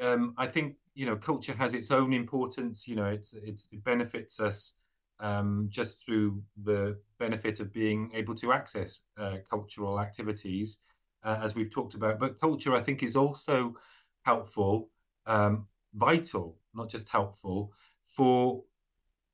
um, 0.00 0.34
I 0.36 0.46
think 0.46 0.76
you 0.94 1.06
know 1.06 1.16
culture 1.16 1.54
has 1.54 1.74
its 1.74 1.90
own 1.90 2.12
importance. 2.12 2.88
You 2.88 2.96
know, 2.96 3.06
it's, 3.06 3.34
it's 3.34 3.68
it 3.72 3.84
benefits 3.84 4.40
us 4.40 4.74
um, 5.20 5.66
just 5.70 6.04
through 6.04 6.42
the 6.62 6.98
benefit 7.18 7.60
of 7.60 7.72
being 7.72 8.10
able 8.14 8.34
to 8.36 8.52
access 8.52 9.00
uh, 9.18 9.36
cultural 9.48 10.00
activities, 10.00 10.78
uh, 11.22 11.38
as 11.42 11.54
we've 11.54 11.70
talked 11.70 11.94
about. 11.94 12.18
But 12.18 12.40
culture, 12.40 12.74
I 12.74 12.82
think, 12.82 13.02
is 13.02 13.16
also 13.16 13.76
helpful, 14.22 14.90
um, 15.26 15.66
vital, 15.94 16.58
not 16.74 16.88
just 16.88 17.08
helpful, 17.08 17.72
for 18.06 18.62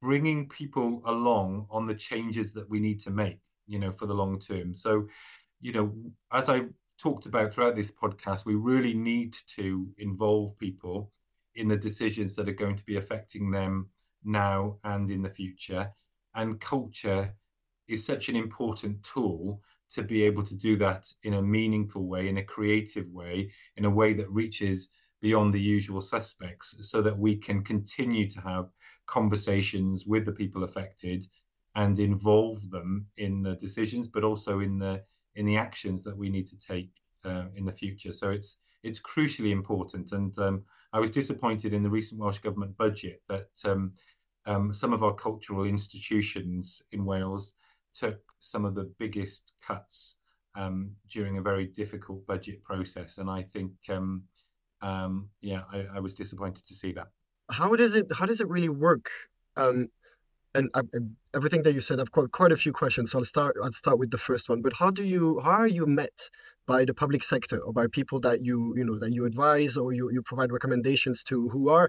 bringing 0.00 0.49
people 0.49 1.02
along 1.06 1.66
on 1.70 1.87
the 1.87 1.94
changes 1.94 2.52
that 2.52 2.68
we 2.68 2.80
need 2.80 3.00
to 3.00 3.10
make. 3.10 3.40
You 3.66 3.78
know, 3.78 3.92
for 3.92 4.06
the 4.06 4.14
long 4.14 4.40
term. 4.40 4.75
So, 4.75 5.06
you 5.60 5.72
know, 5.72 5.92
as 6.32 6.49
I 6.49 6.62
talked 6.99 7.26
about 7.26 7.52
throughout 7.52 7.76
this 7.76 7.92
podcast, 7.92 8.44
we 8.44 8.56
really 8.56 8.94
need 8.94 9.37
to 9.46 9.87
involve 9.96 10.58
people 10.58 11.12
in 11.54 11.68
the 11.68 11.76
decisions 11.76 12.34
that 12.34 12.49
are 12.49 12.52
going 12.52 12.76
to 12.76 12.84
be 12.84 12.96
affecting 12.96 13.52
them 13.52 13.88
now 14.24 14.78
and 14.84 15.10
in 15.10 15.22
the 15.22 15.30
future. 15.30 15.90
And 16.34 16.60
culture 16.60 17.34
is 17.88 18.04
such 18.04 18.28
an 18.28 18.36
important 18.36 19.02
tool 19.02 19.60
to 19.90 20.02
be 20.02 20.22
able 20.22 20.44
to 20.44 20.54
do 20.54 20.76
that 20.76 21.12
in 21.24 21.34
a 21.34 21.42
meaningful 21.42 22.06
way, 22.06 22.28
in 22.28 22.38
a 22.38 22.44
creative 22.44 23.10
way, 23.10 23.50
in 23.76 23.84
a 23.84 23.90
way 23.90 24.12
that 24.12 24.30
reaches 24.30 24.88
beyond 25.20 25.52
the 25.52 25.60
usual 25.60 26.00
suspects, 26.00 26.76
so 26.80 27.02
that 27.02 27.18
we 27.18 27.36
can 27.36 27.62
continue 27.62 28.30
to 28.30 28.40
have 28.40 28.70
conversations 29.06 30.06
with 30.06 30.24
the 30.24 30.32
people 30.32 30.64
affected 30.64 31.26
and 31.74 31.98
involve 31.98 32.70
them 32.70 33.06
in 33.16 33.42
the 33.42 33.54
decisions, 33.56 34.08
but 34.08 34.24
also 34.24 34.60
in 34.60 34.78
the 34.78 35.02
in 35.36 35.44
the 35.46 35.56
actions 35.56 36.02
that 36.04 36.16
we 36.16 36.28
need 36.28 36.46
to 36.46 36.58
take 36.58 36.90
uh, 37.24 37.44
in 37.54 37.64
the 37.64 37.72
future. 37.72 38.12
So 38.12 38.30
it's 38.30 38.56
it's 38.82 39.00
crucially 39.00 39.50
important. 39.50 40.12
And 40.12 40.36
um, 40.38 40.64
I 40.92 41.00
was 41.00 41.10
disappointed 41.10 41.72
in 41.72 41.82
the 41.82 41.90
recent 41.90 42.20
Welsh 42.20 42.38
Government 42.38 42.76
budget 42.76 43.22
that 43.28 43.50
um, 43.64 43.92
um, 44.47 44.73
some 44.73 44.92
of 44.92 45.02
our 45.02 45.14
cultural 45.14 45.64
institutions 45.64 46.82
in 46.92 47.04
Wales 47.04 47.54
took 47.94 48.20
some 48.38 48.64
of 48.64 48.75
the 48.75 48.90
biggest 48.99 49.52
cuts 49.66 50.14
um, 50.54 50.92
during 51.09 51.38
a 51.38 51.42
very 51.42 51.66
difficult 51.66 52.26
budget 52.26 52.62
process. 52.62 53.18
And 53.18 53.30
I 53.30 53.42
think, 53.42 53.73
um, 53.88 54.25
um, 54.82 55.28
yeah, 55.40 55.62
I, 55.73 55.87
I, 55.97 56.00
was 56.00 56.14
disappointed 56.14 56.64
to 56.66 56.75
see 56.75 56.92
that. 56.92 57.09
How 57.50 57.75
does 57.76 57.94
it? 57.94 58.06
How 58.12 58.26
does 58.26 58.40
it 58.40 58.49
really 58.49 58.68
work? 58.68 59.11
and 60.54 60.68
uh, 60.75 60.82
everything 61.35 61.62
that 61.62 61.75
you 61.75 61.80
said, 61.80 62.00
I've 62.00 62.11
got 62.11 62.32
quite 62.32 62.50
a 62.50 62.56
few 62.56 62.73
questions. 62.73 63.12
So 63.12 63.18
I'll 63.18 63.25
start. 63.25 63.56
I'll 63.62 63.73
start 63.73 63.99
with 63.99 64.11
the 64.11 64.18
first 64.18 64.49
one. 64.49 64.62
But 64.62 64.73
how 64.73 64.90
do 64.90 65.04
you? 65.04 65.40
How 65.40 65.50
are 65.50 65.66
you 65.66 65.87
met 65.87 66.18
by 66.66 66.85
the 66.85 66.94
public 66.94 67.23
sector 67.23 67.59
or 67.59 67.73
by 67.73 67.87
people 67.92 68.20
that 68.20 68.40
you 68.40 68.75
you 68.76 68.85
know 68.85 68.99
that 68.99 69.12
you 69.12 69.26
advise 69.26 69.76
or 69.76 69.92
you, 69.92 70.11
you 70.12 70.23
provide 70.23 70.52
recommendations 70.52 71.23
to 71.25 71.49
who 71.49 71.68
are 71.68 71.88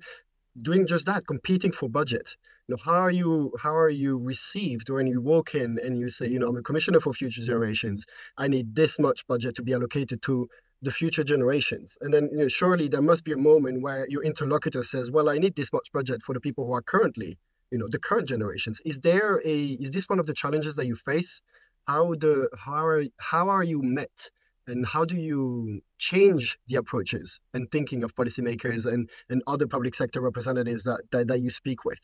doing 0.61 0.87
just 0.87 1.05
that, 1.05 1.27
competing 1.27 1.71
for 1.71 1.89
budget? 1.89 2.35
You 2.67 2.75
know, 2.75 2.81
how 2.83 2.99
are 2.99 3.11
you 3.11 3.53
how 3.59 3.75
are 3.75 3.89
you 3.89 4.17
received 4.17 4.89
when 4.89 5.07
you 5.07 5.21
walk 5.21 5.55
in 5.55 5.77
and 5.83 5.99
you 5.99 6.09
say, 6.09 6.27
you 6.27 6.39
know, 6.39 6.49
I'm 6.49 6.57
a 6.57 6.61
commissioner 6.61 6.99
for 6.99 7.13
future 7.13 7.41
generations. 7.41 8.05
I 8.37 8.47
need 8.47 8.75
this 8.75 8.99
much 8.99 9.25
budget 9.27 9.55
to 9.55 9.63
be 9.63 9.73
allocated 9.73 10.21
to 10.23 10.47
the 10.81 10.91
future 10.91 11.23
generations. 11.23 11.97
And 12.01 12.13
then 12.13 12.29
you 12.31 12.39
know, 12.39 12.47
surely 12.47 12.87
there 12.87 13.01
must 13.01 13.23
be 13.23 13.33
a 13.33 13.37
moment 13.37 13.81
where 13.81 14.07
your 14.09 14.23
interlocutor 14.23 14.83
says, 14.83 15.11
well, 15.11 15.29
I 15.29 15.37
need 15.37 15.55
this 15.55 15.71
much 15.73 15.91
budget 15.93 16.23
for 16.23 16.33
the 16.33 16.39
people 16.39 16.65
who 16.65 16.73
are 16.73 16.81
currently 16.81 17.37
you 17.71 17.77
know 17.77 17.87
the 17.89 17.99
current 17.99 18.27
generations. 18.27 18.81
Is 18.85 18.99
there 18.99 19.41
a 19.43 19.57
is 19.85 19.91
this 19.91 20.07
one 20.09 20.19
of 20.19 20.25
the 20.25 20.33
challenges 20.33 20.75
that 20.75 20.85
you 20.85 20.95
face? 20.95 21.41
How 21.87 22.13
the 22.13 22.49
how 22.57 22.85
are 22.85 23.03
how 23.17 23.49
are 23.49 23.63
you 23.63 23.81
met? 23.81 24.29
And 24.71 24.85
how 24.85 25.05
do 25.05 25.15
you 25.15 25.81
change 25.99 26.57
the 26.67 26.77
approaches 26.77 27.39
and 27.53 27.69
thinking 27.71 28.03
of 28.03 28.15
policymakers 28.15 28.85
and, 28.85 29.09
and 29.29 29.43
other 29.45 29.67
public 29.67 29.93
sector 29.93 30.21
representatives 30.21 30.83
that, 30.85 31.01
that, 31.11 31.27
that 31.27 31.41
you 31.41 31.49
speak 31.49 31.85
with? 31.85 31.99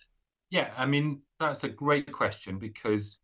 Yeah, 0.50 0.70
I 0.78 0.86
mean 0.86 1.22
that's 1.40 1.64
a 1.64 1.70
great 1.70 2.12
question 2.12 2.58
because 2.58 3.20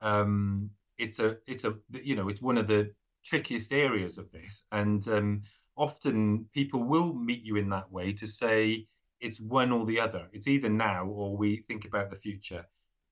um, 0.00 0.70
it's 0.98 1.18
a 1.18 1.38
it's 1.46 1.64
a 1.64 1.74
you 1.90 2.16
know 2.16 2.28
it's 2.28 2.42
one 2.42 2.58
of 2.58 2.66
the 2.66 2.92
trickiest 3.24 3.72
areas 3.72 4.18
of 4.18 4.30
this, 4.30 4.62
and 4.72 5.06
um, 5.08 5.42
often 5.76 6.46
people 6.52 6.84
will 6.84 7.14
meet 7.14 7.44
you 7.44 7.56
in 7.56 7.70
that 7.70 7.90
way 7.90 8.12
to 8.12 8.26
say 8.26 8.86
it's 9.20 9.40
one 9.40 9.72
or 9.72 9.86
the 9.86 10.00
other. 10.00 10.28
It's 10.32 10.48
either 10.48 10.68
now 10.68 11.06
or 11.06 11.36
we 11.36 11.64
think 11.68 11.86
about 11.86 12.10
the 12.10 12.16
future. 12.16 12.66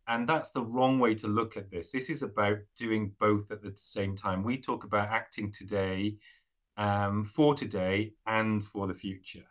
And 0.07 0.29
that's 0.29 0.51
the 0.51 0.63
wrong 0.63 0.99
way 0.99 1.15
to 1.17 1.27
look 1.27 1.57
at 1.57 1.71
this. 1.71 1.91
This 1.91 2.11
is 2.11 2.23
about 2.23 2.59
doing 2.77 3.13
both 3.19 3.51
at 3.51 3.63
the 3.63 3.73
same 3.77 4.15
time. 4.15 4.43
We 4.43 4.59
talk 4.59 4.85
about 4.85 5.09
acting 5.09 5.51
today, 5.51 6.17
um, 6.77 7.25
for 7.25 7.55
today, 7.55 8.13
and 8.27 8.63
for 8.63 8.87
the 8.87 8.95
future. 8.95 9.47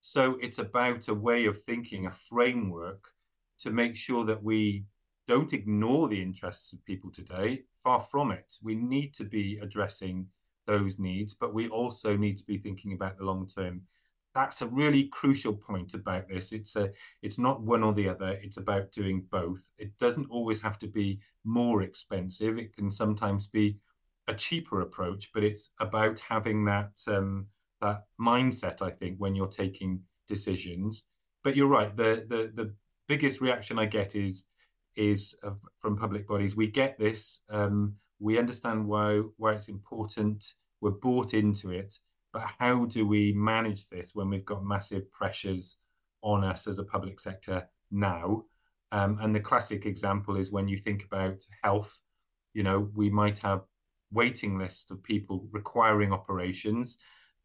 So 0.00 0.38
it's 0.40 0.58
about 0.58 1.08
a 1.08 1.14
way 1.14 1.44
of 1.44 1.60
thinking, 1.62 2.06
a 2.06 2.10
framework 2.10 3.12
to 3.60 3.70
make 3.70 3.96
sure 3.96 4.24
that 4.24 4.42
we 4.42 4.84
don't 5.26 5.52
ignore 5.52 6.08
the 6.08 6.22
interests 6.22 6.72
of 6.72 6.84
people 6.86 7.10
today. 7.10 7.64
Far 7.82 8.00
from 8.00 8.30
it. 8.30 8.54
We 8.62 8.74
need 8.74 9.14
to 9.16 9.24
be 9.24 9.58
addressing 9.60 10.26
those 10.66 10.98
needs, 10.98 11.34
but 11.34 11.52
we 11.52 11.68
also 11.68 12.16
need 12.16 12.38
to 12.38 12.46
be 12.46 12.56
thinking 12.56 12.92
about 12.94 13.18
the 13.18 13.24
long 13.24 13.46
term 13.46 13.82
that's 14.34 14.62
a 14.62 14.66
really 14.66 15.04
crucial 15.04 15.54
point 15.54 15.94
about 15.94 16.28
this. 16.28 16.52
It's 16.52 16.76
a 16.76 16.90
it's 17.22 17.38
not 17.38 17.62
one 17.62 17.82
or 17.82 17.92
the 17.92 18.08
other. 18.08 18.38
It's 18.42 18.56
about 18.56 18.92
doing 18.92 19.26
both. 19.30 19.70
It 19.78 19.98
doesn't 19.98 20.30
always 20.30 20.60
have 20.60 20.78
to 20.80 20.86
be 20.86 21.20
more 21.44 21.82
expensive. 21.82 22.58
It 22.58 22.74
can 22.74 22.90
sometimes 22.90 23.46
be 23.46 23.78
a 24.28 24.34
cheaper 24.34 24.80
approach, 24.82 25.30
but 25.32 25.42
it's 25.42 25.70
about 25.80 26.20
having 26.20 26.64
that 26.66 26.92
um, 27.06 27.46
that 27.80 28.04
mindset. 28.20 28.82
I 28.82 28.90
think 28.90 29.16
when 29.18 29.34
you're 29.34 29.46
taking 29.46 30.00
decisions. 30.26 31.04
But 31.42 31.56
you're 31.56 31.68
right. 31.68 31.96
The 31.96 32.26
the 32.28 32.52
the 32.54 32.74
biggest 33.08 33.40
reaction 33.40 33.78
I 33.78 33.86
get 33.86 34.14
is 34.14 34.44
is 34.94 35.34
uh, 35.42 35.52
from 35.80 35.96
public 35.96 36.28
bodies. 36.28 36.54
We 36.54 36.66
get 36.66 36.98
this. 36.98 37.40
Um, 37.48 37.94
we 38.20 38.38
understand 38.38 38.86
why 38.86 39.22
why 39.36 39.54
it's 39.54 39.68
important. 39.68 40.54
We're 40.80 40.90
bought 40.90 41.34
into 41.34 41.70
it 41.70 41.98
but 42.32 42.42
how 42.58 42.84
do 42.84 43.06
we 43.06 43.32
manage 43.32 43.88
this 43.88 44.14
when 44.14 44.28
we've 44.28 44.44
got 44.44 44.64
massive 44.64 45.10
pressures 45.10 45.76
on 46.22 46.44
us 46.44 46.66
as 46.66 46.78
a 46.78 46.84
public 46.84 47.20
sector 47.20 47.68
now? 47.90 48.44
Um, 48.92 49.18
and 49.20 49.34
the 49.34 49.40
classic 49.40 49.86
example 49.86 50.36
is 50.36 50.50
when 50.50 50.68
you 50.68 50.76
think 50.76 51.04
about 51.04 51.36
health, 51.62 52.00
you 52.54 52.62
know, 52.62 52.88
we 52.94 53.10
might 53.10 53.38
have 53.38 53.62
waiting 54.10 54.58
lists 54.58 54.90
of 54.90 55.02
people 55.02 55.46
requiring 55.52 56.12
operations 56.12 56.98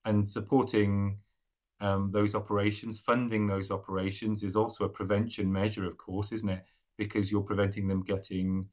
and 0.06 0.28
supporting 0.28 1.18
um, 1.82 2.12
those 2.14 2.36
operations, 2.36 3.00
funding 3.00 3.48
those 3.48 3.72
operations 3.72 4.44
is 4.44 4.56
also 4.56 4.86
a 4.86 4.90
prevention 4.90 5.52
measure, 5.52 5.86
of 5.86 5.98
course, 5.98 6.32
isn't 6.32 6.50
it? 6.50 6.64
Because 6.98 7.32
you're 7.32 7.42
preventing 7.42 7.88
them 7.88 8.04
getting 8.04 8.68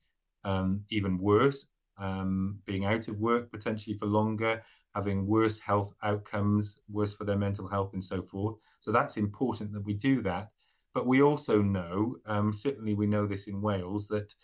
um, 0.45 0.83
even 0.91 1.19
worse, 1.19 1.67
um, 1.99 2.59
being 2.67 2.85
out 2.85 3.09
of 3.09 3.19
work 3.19 3.51
potentially 3.51 3.97
for 3.97 4.07
longer, 4.07 4.63
having 4.95 5.27
worse 5.27 5.59
health 5.59 5.95
outcomes, 6.03 6.79
worse 6.91 7.13
for 7.13 7.25
their 7.25 7.39
mental 7.39 7.69
health, 7.69 7.93
and 7.93 8.03
so 8.03 8.23
forth. 8.23 8.57
So 8.81 8.93
that's 8.93 9.17
important 9.17 9.73
that 9.73 9.85
we 9.85 9.95
do 9.95 10.23
that. 10.23 10.51
But 10.93 11.07
we 11.07 11.23
also 11.23 11.63
know, 11.63 12.17
um, 12.27 12.53
certainly 12.53 12.95
we 12.95 13.07
know 13.07 13.27
this 13.27 13.47
in 13.47 13.61
Wales, 13.61 14.09
that 14.09 14.35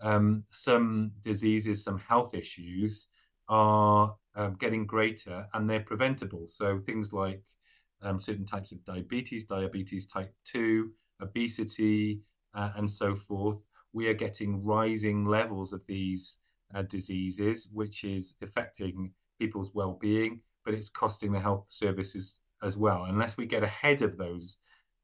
um, 0.00 0.44
some 0.50 1.12
diseases, 1.20 1.84
some 1.84 1.98
health 1.98 2.34
issues 2.34 3.06
are 3.48 4.16
um, 4.34 4.56
getting 4.58 4.86
greater 4.86 5.46
and 5.54 5.68
they're 5.68 5.80
preventable. 5.80 6.46
So 6.48 6.80
things 6.80 7.12
like 7.12 7.42
um, 8.02 8.18
certain 8.18 8.44
types 8.44 8.72
of 8.72 8.84
diabetes, 8.84 9.44
diabetes 9.44 10.06
type 10.06 10.34
2, 10.46 10.90
obesity, 11.22 12.20
uh, 12.54 12.70
and 12.76 12.90
so 12.90 13.14
forth. 13.14 13.58
We 13.92 14.08
are 14.08 14.14
getting 14.14 14.64
rising 14.64 15.24
levels 15.24 15.72
of 15.72 15.82
these 15.86 16.38
uh, 16.74 16.82
diseases, 16.82 17.68
which 17.72 18.02
is 18.04 18.34
affecting 18.42 19.12
people's 19.38 19.72
well-being, 19.74 20.40
but 20.64 20.74
it's 20.74 20.90
costing 20.90 21.32
the 21.32 21.40
health 21.40 21.66
services 21.68 22.40
as 22.62 22.76
well. 22.76 23.04
Unless 23.04 23.36
we 23.36 23.46
get 23.46 23.62
ahead 23.62 24.02
of 24.02 24.16
those 24.16 24.56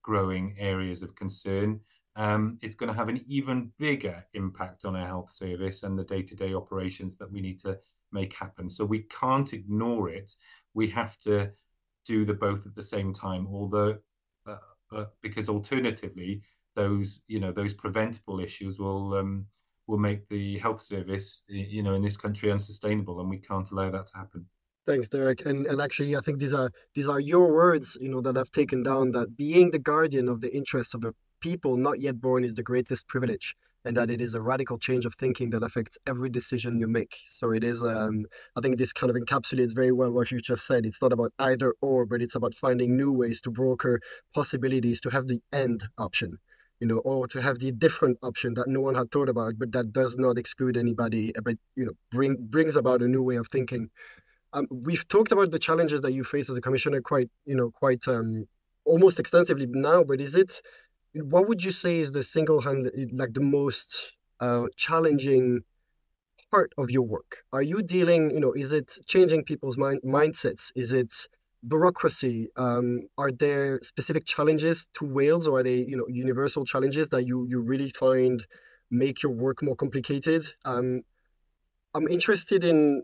growing 0.02 0.54
areas 0.58 1.02
of 1.02 1.14
concern, 1.14 1.80
um, 2.16 2.58
it's 2.62 2.74
going 2.74 2.92
to 2.92 2.98
have 2.98 3.08
an 3.08 3.24
even 3.28 3.70
bigger 3.78 4.24
impact 4.34 4.84
on 4.84 4.96
our 4.96 5.06
health 5.06 5.32
service 5.32 5.82
and 5.82 5.98
the 5.98 6.04
day-to-day 6.04 6.54
operations 6.54 7.16
that 7.18 7.30
we 7.30 7.40
need 7.40 7.60
to 7.60 7.78
make 8.12 8.34
happen. 8.34 8.68
So 8.68 8.84
we 8.84 9.00
can't 9.20 9.52
ignore 9.52 10.10
it. 10.10 10.34
We 10.74 10.88
have 10.90 11.18
to 11.20 11.50
do 12.06 12.24
the 12.24 12.34
both 12.34 12.66
at 12.66 12.74
the 12.74 12.82
same 12.82 13.12
time. 13.12 13.46
Although, 13.46 13.98
uh, 14.46 14.56
uh, 14.92 15.04
because 15.22 15.48
alternatively, 15.48 16.42
those 16.76 17.20
you 17.26 17.40
know 17.40 17.52
those 17.52 17.74
preventable 17.74 18.40
issues 18.40 18.78
will 18.78 19.14
um, 19.14 19.46
will 19.90 19.98
make 19.98 20.29
the 20.29 20.59
health 20.59 20.81
service, 20.81 21.42
you 21.48 21.83
know, 21.83 21.94
in 21.94 22.03
this 22.03 22.16
country 22.16 22.50
unsustainable, 22.50 23.20
and 23.20 23.29
we 23.29 23.38
can't 23.38 23.70
allow 23.70 23.90
that 23.90 24.07
to 24.07 24.16
happen. 24.16 24.46
Thanks, 24.87 25.09
Derek. 25.09 25.44
And 25.44 25.66
and 25.66 25.81
actually, 25.81 26.16
I 26.16 26.20
think 26.20 26.38
these 26.38 26.55
are 26.55 26.70
these 26.94 27.09
are 27.09 27.20
your 27.20 27.53
words, 27.53 27.98
you 28.00 28.09
know, 28.09 28.22
that 28.22 28.37
I've 28.38 28.53
taken 28.53 28.83
down. 28.83 29.11
That 29.11 29.37
being 29.37 29.70
the 29.70 29.79
guardian 29.79 30.29
of 30.29 30.40
the 30.40 30.55
interests 30.55 30.94
of 30.94 31.03
the 31.03 31.12
people 31.40 31.76
not 31.76 32.00
yet 32.00 32.20
born 32.20 32.44
is 32.44 32.55
the 32.55 32.62
greatest 32.62 33.07
privilege, 33.09 33.55
and 33.85 33.96
that 33.96 34.11
it 34.11 34.20
is 34.20 34.35
a 34.35 34.40
radical 34.40 34.79
change 34.79 35.05
of 35.07 35.14
thinking 35.16 35.50
that 35.50 35.62
affects 35.62 35.98
every 36.07 36.31
decision 36.31 36.81
you 36.81 36.88
make. 36.88 37.14
So 37.29 37.50
it 37.50 37.62
is. 37.62 37.83
Um, 37.83 38.26
I 38.57 38.61
think 38.61 38.79
this 38.79 38.92
kind 38.92 39.11
of 39.11 39.16
encapsulates 39.16 39.74
very 39.74 39.92
well 39.92 40.12
what 40.12 40.31
you 40.31 40.40
just 40.40 40.66
said. 40.66 40.87
It's 40.87 41.03
not 41.03 41.12
about 41.12 41.33
either 41.38 41.74
or, 41.83 42.07
but 42.07 42.22
it's 42.22 42.37
about 42.37 42.55
finding 42.55 42.96
new 42.96 43.12
ways 43.12 43.40
to 43.42 43.50
broker 43.50 44.00
possibilities 44.35 45.00
to 45.03 45.11
have 45.11 45.26
the 45.26 45.40
end 45.53 45.85
option 45.98 46.38
you 46.80 46.86
know, 46.86 46.98
or 46.98 47.28
to 47.28 47.40
have 47.42 47.58
the 47.58 47.70
different 47.72 48.18
option 48.22 48.54
that 48.54 48.66
no 48.66 48.80
one 48.80 48.94
had 48.94 49.10
thought 49.10 49.28
about, 49.28 49.58
but 49.58 49.70
that 49.72 49.92
does 49.92 50.16
not 50.16 50.38
exclude 50.38 50.76
anybody, 50.76 51.32
but 51.42 51.56
you 51.76 51.84
know, 51.84 51.92
bring 52.10 52.36
brings 52.40 52.74
about 52.74 53.02
a 53.02 53.08
new 53.08 53.22
way 53.22 53.36
of 53.36 53.48
thinking. 53.48 53.90
Um, 54.52 54.66
we've 54.70 55.06
talked 55.06 55.30
about 55.30 55.50
the 55.50 55.58
challenges 55.58 56.00
that 56.00 56.12
you 56.12 56.24
face 56.24 56.50
as 56.50 56.56
a 56.56 56.60
commissioner 56.60 57.00
quite, 57.00 57.28
you 57.44 57.54
know, 57.54 57.70
quite 57.70 58.08
um, 58.08 58.46
almost 58.84 59.20
extensively 59.20 59.66
now. 59.68 60.02
But 60.02 60.20
is 60.20 60.34
it, 60.34 60.60
what 61.12 61.46
would 61.48 61.62
you 61.62 61.70
say 61.70 61.98
is 61.98 62.10
the 62.10 62.24
single 62.24 62.60
hand, 62.60 62.90
like 63.12 63.34
the 63.34 63.40
most 63.42 64.12
uh, 64.40 64.64
challenging 64.76 65.60
part 66.50 66.72
of 66.78 66.90
your 66.90 67.02
work? 67.02 67.44
Are 67.52 67.62
you 67.62 67.82
dealing, 67.82 68.30
you 68.30 68.40
know, 68.40 68.52
is 68.52 68.72
it 68.72 68.98
changing 69.06 69.44
people's 69.44 69.76
mind 69.76 70.00
mindsets? 70.04 70.72
Is 70.74 70.92
it 70.92 71.14
bureaucracy 71.66 72.48
um, 72.56 73.02
are 73.18 73.32
there 73.32 73.80
specific 73.82 74.24
challenges 74.26 74.88
to 74.94 75.04
wales 75.04 75.46
or 75.46 75.58
are 75.58 75.62
they 75.62 75.76
you 75.76 75.96
know 75.96 76.06
universal 76.08 76.64
challenges 76.64 77.08
that 77.10 77.26
you 77.26 77.46
you 77.48 77.60
really 77.60 77.90
find 77.90 78.46
make 78.90 79.22
your 79.22 79.32
work 79.32 79.62
more 79.62 79.76
complicated? 79.76 80.44
Um, 80.64 81.02
i'm 81.94 82.08
interested 82.08 82.64
in 82.64 83.02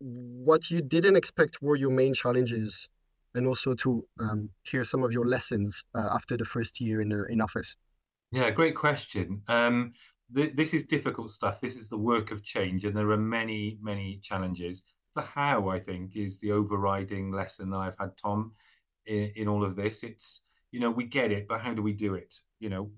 what 0.00 0.70
you 0.70 0.82
didn't 0.82 1.16
expect 1.16 1.62
were 1.62 1.76
your 1.76 1.90
main 1.90 2.12
challenges 2.12 2.88
and 3.34 3.46
also 3.46 3.74
to 3.74 4.04
um, 4.20 4.50
hear 4.64 4.84
some 4.84 5.04
of 5.04 5.12
your 5.12 5.26
lessons 5.26 5.84
uh, 5.94 6.08
after 6.12 6.36
the 6.36 6.44
first 6.44 6.80
year 6.80 7.00
in, 7.00 7.12
in 7.30 7.40
office. 7.40 7.76
Yeah 8.30 8.50
great 8.50 8.74
question. 8.74 9.42
Um, 9.48 9.92
th- 10.34 10.54
this 10.54 10.74
is 10.74 10.82
difficult 10.82 11.30
stuff. 11.30 11.60
This 11.60 11.76
is 11.76 11.88
the 11.88 11.98
work 11.98 12.30
of 12.30 12.42
change 12.42 12.84
and 12.84 12.96
there 12.96 13.10
are 13.10 13.16
many 13.16 13.78
many 13.80 14.18
challenges 14.22 14.82
the 15.14 15.22
how 15.22 15.68
I 15.68 15.78
think 15.78 16.16
is 16.16 16.38
the 16.38 16.52
overriding 16.52 17.32
lesson 17.32 17.70
that 17.70 17.78
I've 17.78 17.98
had, 17.98 18.16
Tom, 18.16 18.52
in, 19.06 19.32
in 19.36 19.48
all 19.48 19.64
of 19.64 19.76
this. 19.76 20.02
It's 20.02 20.40
you 20.70 20.80
know 20.80 20.90
we 20.90 21.04
get 21.04 21.32
it, 21.32 21.46
but 21.48 21.60
how 21.60 21.74
do 21.74 21.82
we 21.82 21.92
do 21.92 22.14
it? 22.14 22.34
You 22.60 22.70
know, 22.70 22.90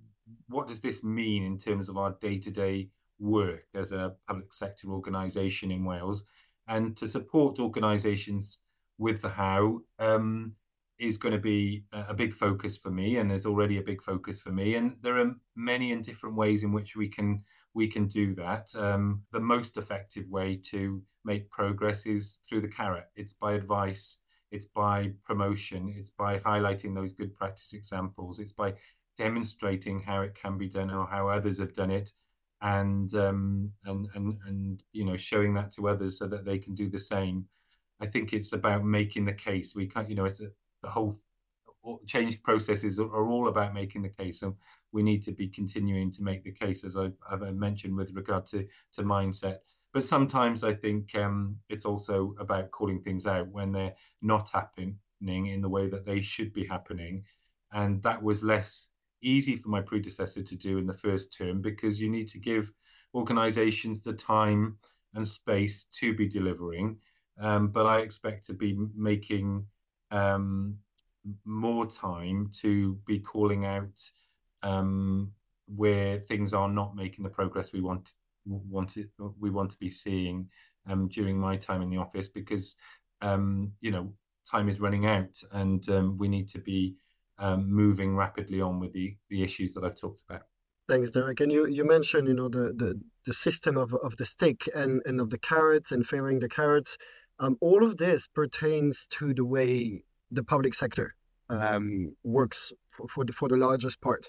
what 0.48 0.68
does 0.68 0.80
this 0.80 1.02
mean 1.02 1.44
in 1.44 1.58
terms 1.58 1.88
of 1.88 1.96
our 1.96 2.16
day 2.20 2.38
to 2.38 2.50
day 2.50 2.88
work 3.18 3.66
as 3.74 3.92
a 3.92 4.14
public 4.26 4.52
sector 4.52 4.88
organisation 4.88 5.70
in 5.70 5.84
Wales? 5.84 6.24
And 6.66 6.96
to 6.96 7.06
support 7.06 7.58
organisations 7.58 8.58
with 8.96 9.20
the 9.20 9.28
how 9.28 9.80
um, 9.98 10.52
is 10.98 11.18
going 11.18 11.34
to 11.34 11.40
be 11.40 11.84
a 11.92 12.14
big 12.14 12.32
focus 12.32 12.78
for 12.78 12.90
me, 12.90 13.16
and 13.16 13.32
is 13.32 13.46
already 13.46 13.78
a 13.78 13.82
big 13.82 14.02
focus 14.02 14.40
for 14.40 14.50
me. 14.50 14.76
And 14.76 14.96
there 15.02 15.18
are 15.18 15.34
many 15.56 15.92
and 15.92 16.04
different 16.04 16.36
ways 16.36 16.62
in 16.62 16.72
which 16.72 16.96
we 16.96 17.08
can 17.08 17.42
we 17.74 17.88
can 17.88 18.06
do 18.06 18.34
that. 18.36 18.74
Um, 18.74 19.22
the 19.32 19.40
most 19.40 19.76
effective 19.76 20.28
way 20.28 20.56
to 20.70 21.02
make 21.24 21.50
progress 21.50 22.06
is 22.06 22.38
through 22.48 22.60
the 22.60 22.68
carrot. 22.68 23.06
It's 23.16 23.34
by 23.34 23.54
advice, 23.54 24.18
it's 24.50 24.66
by 24.66 25.10
promotion, 25.24 25.92
it's 25.96 26.10
by 26.10 26.38
highlighting 26.38 26.94
those 26.94 27.12
good 27.12 27.34
practice 27.34 27.72
examples, 27.72 28.38
it's 28.38 28.52
by 28.52 28.74
demonstrating 29.16 30.00
how 30.00 30.22
it 30.22 30.34
can 30.34 30.56
be 30.56 30.68
done 30.68 30.90
or 30.90 31.06
how 31.06 31.28
others 31.28 31.58
have 31.58 31.74
done 31.74 31.90
it, 31.90 32.12
and 32.62 33.12
um, 33.14 33.70
and 33.84 34.08
and 34.14 34.38
and 34.46 34.82
you 34.92 35.04
know 35.04 35.16
showing 35.16 35.54
that 35.54 35.72
to 35.72 35.88
others 35.88 36.18
so 36.18 36.26
that 36.28 36.44
they 36.44 36.58
can 36.58 36.74
do 36.74 36.88
the 36.88 36.98
same. 36.98 37.46
I 38.00 38.06
think 38.06 38.32
it's 38.32 38.52
about 38.52 38.84
making 38.84 39.24
the 39.24 39.32
case. 39.32 39.74
We 39.74 39.86
can't, 39.86 40.10
you 40.10 40.16
know, 40.16 40.24
it's 40.24 40.40
a, 40.40 40.48
the 40.82 40.90
whole 40.90 41.16
change 42.06 42.42
processes 42.42 42.98
are 42.98 43.28
all 43.28 43.48
about 43.48 43.74
making 43.74 44.02
the 44.02 44.08
case. 44.08 44.42
And 44.42 44.54
we 44.94 45.02
need 45.02 45.24
to 45.24 45.32
be 45.32 45.48
continuing 45.48 46.12
to 46.12 46.22
make 46.22 46.44
the 46.44 46.52
case, 46.52 46.84
as 46.84 46.96
I've, 46.96 47.16
I've 47.28 47.42
mentioned 47.54 47.96
with 47.96 48.14
regard 48.14 48.46
to 48.46 48.66
to 48.94 49.02
mindset. 49.02 49.58
But 49.92 50.04
sometimes 50.04 50.64
I 50.64 50.72
think 50.72 51.14
um, 51.16 51.56
it's 51.68 51.84
also 51.84 52.34
about 52.38 52.70
calling 52.70 53.00
things 53.00 53.26
out 53.26 53.48
when 53.48 53.72
they're 53.72 53.94
not 54.22 54.50
happening 54.50 54.96
in 55.20 55.60
the 55.60 55.68
way 55.68 55.88
that 55.88 56.04
they 56.04 56.20
should 56.20 56.52
be 56.52 56.64
happening, 56.64 57.24
and 57.72 58.02
that 58.02 58.22
was 58.22 58.42
less 58.42 58.88
easy 59.20 59.56
for 59.56 59.68
my 59.68 59.80
predecessor 59.80 60.42
to 60.42 60.56
do 60.56 60.78
in 60.78 60.86
the 60.86 61.00
first 61.06 61.36
term 61.36 61.60
because 61.60 62.00
you 62.00 62.08
need 62.08 62.28
to 62.28 62.38
give 62.38 62.72
organisations 63.14 64.00
the 64.00 64.12
time 64.12 64.76
and 65.14 65.26
space 65.26 65.84
to 65.84 66.14
be 66.14 66.28
delivering. 66.28 66.98
Um, 67.40 67.68
but 67.68 67.86
I 67.86 67.98
expect 67.98 68.46
to 68.46 68.52
be 68.52 68.76
making 68.94 69.66
um, 70.10 70.76
more 71.44 71.86
time 71.86 72.50
to 72.60 72.94
be 73.06 73.18
calling 73.18 73.64
out 73.64 74.10
um, 74.64 75.30
where 75.66 76.18
things 76.18 76.52
are 76.52 76.68
not 76.68 76.96
making 76.96 77.22
the 77.22 77.30
progress 77.30 77.72
we 77.72 77.80
want 77.80 78.12
want 78.46 78.96
we 79.38 79.50
want 79.50 79.70
to 79.70 79.78
be 79.78 79.90
seeing 79.90 80.48
um, 80.88 81.08
during 81.08 81.38
my 81.38 81.56
time 81.56 81.80
in 81.80 81.90
the 81.90 81.96
office 81.96 82.28
because 82.28 82.76
um, 83.22 83.72
you 83.80 83.90
know 83.90 84.12
time 84.50 84.68
is 84.68 84.80
running 84.80 85.06
out 85.06 85.40
and 85.52 85.88
um, 85.88 86.18
we 86.18 86.28
need 86.28 86.48
to 86.48 86.58
be 86.58 86.96
um, 87.38 87.70
moving 87.70 88.16
rapidly 88.16 88.60
on 88.60 88.80
with 88.80 88.92
the 88.92 89.16
the 89.30 89.42
issues 89.42 89.72
that 89.74 89.84
I've 89.84 89.96
talked 89.96 90.22
about. 90.28 90.42
Thanks, 90.86 91.10
Derek. 91.10 91.40
And 91.40 91.50
you, 91.50 91.66
you 91.66 91.82
mentioned, 91.82 92.28
you 92.28 92.34
know, 92.34 92.50
the, 92.50 92.74
the, 92.76 93.00
the 93.24 93.32
system 93.32 93.78
of, 93.78 93.94
of 93.94 94.18
the 94.18 94.26
stick 94.26 94.68
and, 94.74 95.00
and 95.06 95.18
of 95.18 95.30
the 95.30 95.38
carrots 95.38 95.92
and 95.92 96.06
favoring 96.06 96.40
the 96.40 96.48
carrots. 96.48 96.98
Um, 97.38 97.56
all 97.62 97.82
of 97.82 97.96
this 97.96 98.26
pertains 98.26 99.06
to 99.12 99.32
the 99.32 99.46
way 99.46 100.04
the 100.30 100.44
public 100.44 100.74
sector 100.74 101.14
um, 101.48 102.14
works 102.22 102.70
for, 102.90 103.08
for, 103.08 103.24
the, 103.24 103.32
for 103.32 103.48
the 103.48 103.56
largest 103.56 104.02
part. 104.02 104.28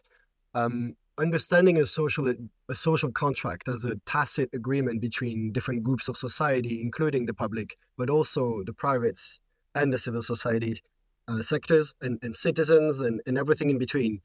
Um, 0.55 0.95
understanding 1.17 1.77
a 1.77 1.85
social 1.85 2.33
a 2.69 2.75
social 2.75 3.11
contract 3.11 3.67
as 3.67 3.85
a 3.85 3.95
tacit 4.05 4.49
agreement 4.53 5.01
between 5.01 5.51
different 5.51 5.83
groups 5.83 6.07
of 6.07 6.17
society, 6.17 6.81
including 6.81 7.25
the 7.25 7.33
public, 7.33 7.77
but 7.97 8.09
also 8.09 8.63
the 8.65 8.73
privates 8.73 9.39
and 9.75 9.93
the 9.93 9.97
civil 9.97 10.21
society 10.21 10.81
uh, 11.27 11.41
sectors 11.41 11.93
and, 12.01 12.17
and 12.21 12.35
citizens 12.35 12.99
and, 12.99 13.21
and 13.27 13.37
everything 13.37 13.69
in 13.69 13.77
between. 13.77 14.19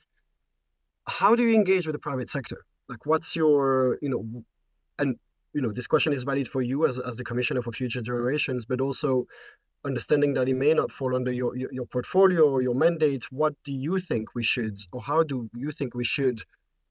How 1.07 1.35
do 1.35 1.43
you 1.43 1.55
engage 1.55 1.87
with 1.87 1.95
the 1.95 2.01
private 2.01 2.31
sector? 2.31 2.65
Like, 2.89 3.05
what's 3.07 3.35
your 3.35 3.99
you 4.01 4.09
know, 4.09 4.45
and 4.99 5.17
you 5.53 5.61
know, 5.61 5.73
this 5.73 5.87
question 5.87 6.13
is 6.13 6.23
valid 6.25 6.49
for 6.49 6.63
you 6.63 6.87
as 6.87 6.99
as 6.99 7.17
the 7.17 7.25
commissioner 7.25 7.63
for 7.63 7.73
future 7.73 8.03
generations, 8.03 8.65
but 8.65 8.81
also 8.81 9.27
understanding 9.85 10.35
that 10.35 10.49
it 10.49 10.57
may 10.57 10.75
not 10.75 10.93
fall 10.93 11.15
under 11.15 11.33
your, 11.33 11.57
your, 11.57 11.73
your 11.73 11.87
portfolio 11.87 12.49
or 12.49 12.63
your 12.63 12.75
mandate, 12.75 13.25
what 13.31 13.55
do 13.65 13.73
you 13.73 13.99
think 13.99 14.35
we 14.35 14.43
should, 14.43 14.77
or 14.93 15.01
how 15.03 15.23
do 15.23 15.49
you 15.55 15.71
think 15.71 15.95
we 15.95 16.05
should, 16.05 16.43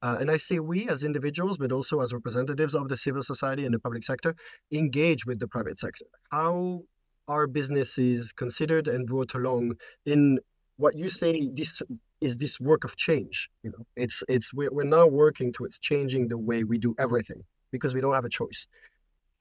uh, 0.02 0.18
and 0.20 0.32
I 0.32 0.38
say 0.38 0.60
we 0.60 0.90
as 0.90 1.04
individuals, 1.04 1.58
but 1.58 1.72
also 1.72 2.02
as 2.02 2.14
representatives 2.14 2.74
of 2.74 2.90
the 2.90 2.98
civil 2.98 3.22
society 3.22 3.66
and 3.66 3.74
the 3.74 3.80
public 3.80 4.04
sector, 4.04 4.36
engage 4.72 5.26
with 5.26 5.40
the 5.40 5.48
private 5.48 5.80
sector? 5.80 6.06
How 6.32 6.82
are 7.28 7.46
businesses 7.46 8.32
considered 8.32 8.88
and 8.88 9.06
brought 9.06 9.36
along 9.36 9.76
in 10.06 10.40
what 10.78 10.98
you 10.98 11.10
say 11.10 11.50
this 11.54 11.82
is 12.22 12.38
this 12.38 12.60
work 12.60 12.84
of 12.84 12.98
change? 12.98 13.50
You 13.64 13.72
know, 13.72 13.86
it's 13.96 14.24
it's 14.28 14.52
we're, 14.54 14.72
we're 14.72 14.84
now 14.84 15.06
working 15.06 15.54
towards 15.54 15.78
changing 15.78 16.28
the 16.28 16.38
way 16.38 16.64
we 16.64 16.80
do 16.80 16.96
everything 16.98 17.44
because 17.72 17.94
we 17.94 18.02
don't 18.02 18.14
have 18.14 18.26
a 18.26 18.30
choice. 18.30 18.68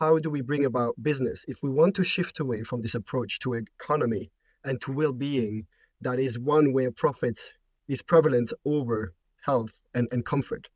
How 0.00 0.18
do 0.18 0.30
we 0.30 0.42
bring 0.42 0.64
about 0.64 0.94
business? 1.02 1.44
If 1.48 1.62
we 1.62 1.70
want 1.70 1.94
to 1.96 2.04
shift 2.04 2.40
away 2.40 2.62
from 2.62 2.82
this 2.82 2.94
approach 2.94 3.40
to 3.40 3.54
economy 3.54 4.30
and 4.64 4.80
to 4.82 4.92
well-being 4.92 5.66
that 6.00 6.18
is 6.18 6.38
one 6.38 6.72
where 6.72 6.90
profit 6.90 7.40
is 7.88 8.02
prevalent 8.02 8.52
over 8.64 9.14
health 9.44 9.72
and, 9.94 10.08
and 10.12 10.24
comfort. 10.24 10.68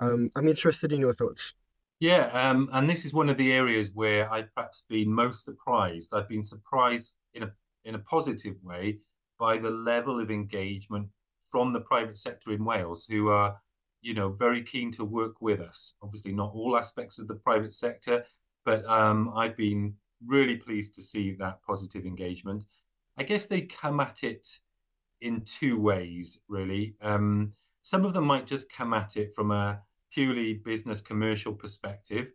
Um, 0.00 0.30
i'm 0.36 0.48
interested 0.48 0.92
in 0.92 1.00
your 1.00 1.14
thoughts. 1.14 1.54
Yeah 2.00 2.26
um, 2.32 2.68
and 2.72 2.88
this 2.88 3.04
is 3.04 3.12
one 3.12 3.28
of 3.28 3.36
the 3.36 3.52
areas 3.52 3.90
where 3.94 4.30
i've 4.32 4.52
perhaps 4.54 4.84
been 4.88 5.12
most 5.12 5.44
surprised. 5.44 6.12
I've 6.14 6.28
been 6.28 6.44
surprised 6.44 7.12
in 7.34 7.44
a 7.44 7.52
in 7.84 7.94
a 7.94 7.98
positive 7.98 8.56
way 8.62 8.98
by 9.38 9.58
the 9.58 9.70
level 9.70 10.20
of 10.20 10.30
engagement 10.30 11.08
from 11.50 11.72
the 11.72 11.80
private 11.80 12.18
sector 12.18 12.52
in 12.52 12.64
wales 12.64 13.06
who 13.08 13.28
are 13.28 13.60
you 14.04 14.14
know 14.14 14.30
very 14.30 14.62
keen 14.62 14.92
to 14.92 15.04
work 15.04 15.40
with 15.40 15.60
us 15.60 15.94
obviously 16.02 16.32
not 16.32 16.52
all 16.54 16.76
aspects 16.76 17.18
of 17.18 17.26
the 17.26 17.34
private 17.34 17.74
sector 17.74 18.24
but 18.64 18.84
um, 18.86 19.32
I've 19.34 19.56
been 19.56 19.94
really 20.26 20.56
pleased 20.56 20.94
to 20.94 21.02
see 21.02 21.32
that 21.32 21.62
positive 21.66 22.06
engagement. 22.06 22.64
I 23.18 23.22
guess 23.22 23.46
they 23.46 23.62
come 23.62 24.00
at 24.00 24.24
it 24.24 24.48
in 25.20 25.42
two 25.42 25.78
ways, 25.78 26.38
really. 26.48 26.96
Um, 27.00 27.52
some 27.82 28.04
of 28.04 28.14
them 28.14 28.24
might 28.24 28.46
just 28.46 28.70
come 28.70 28.94
at 28.94 29.16
it 29.16 29.34
from 29.34 29.50
a 29.50 29.80
purely 30.12 30.54
business 30.54 31.00
commercial 31.00 31.52
perspective, 31.52 32.32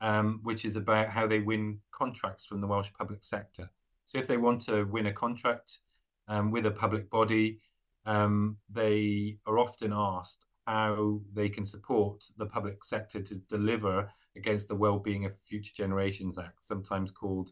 um, 0.00 0.40
which 0.42 0.64
is 0.64 0.76
about 0.76 1.08
how 1.08 1.26
they 1.26 1.40
win 1.40 1.78
contracts 1.92 2.44
from 2.44 2.60
the 2.60 2.66
Welsh 2.66 2.90
public 2.96 3.24
sector. 3.24 3.70
So 4.04 4.18
if 4.18 4.26
they 4.26 4.36
want 4.36 4.62
to 4.62 4.84
win 4.84 5.06
a 5.06 5.12
contract 5.12 5.78
um, 6.26 6.50
with 6.50 6.66
a 6.66 6.70
public 6.70 7.10
body, 7.10 7.60
um, 8.06 8.56
they 8.70 9.38
are 9.46 9.58
often 9.58 9.92
asked 9.94 10.46
how 10.68 11.18
they 11.32 11.48
can 11.48 11.64
support 11.64 12.26
the 12.36 12.44
public 12.44 12.84
sector 12.84 13.22
to 13.22 13.36
deliver 13.48 14.06
against 14.36 14.68
the 14.68 14.74
well-being 14.74 15.24
of 15.24 15.32
future 15.38 15.72
generations 15.74 16.36
act 16.36 16.62
sometimes 16.62 17.10
called 17.10 17.48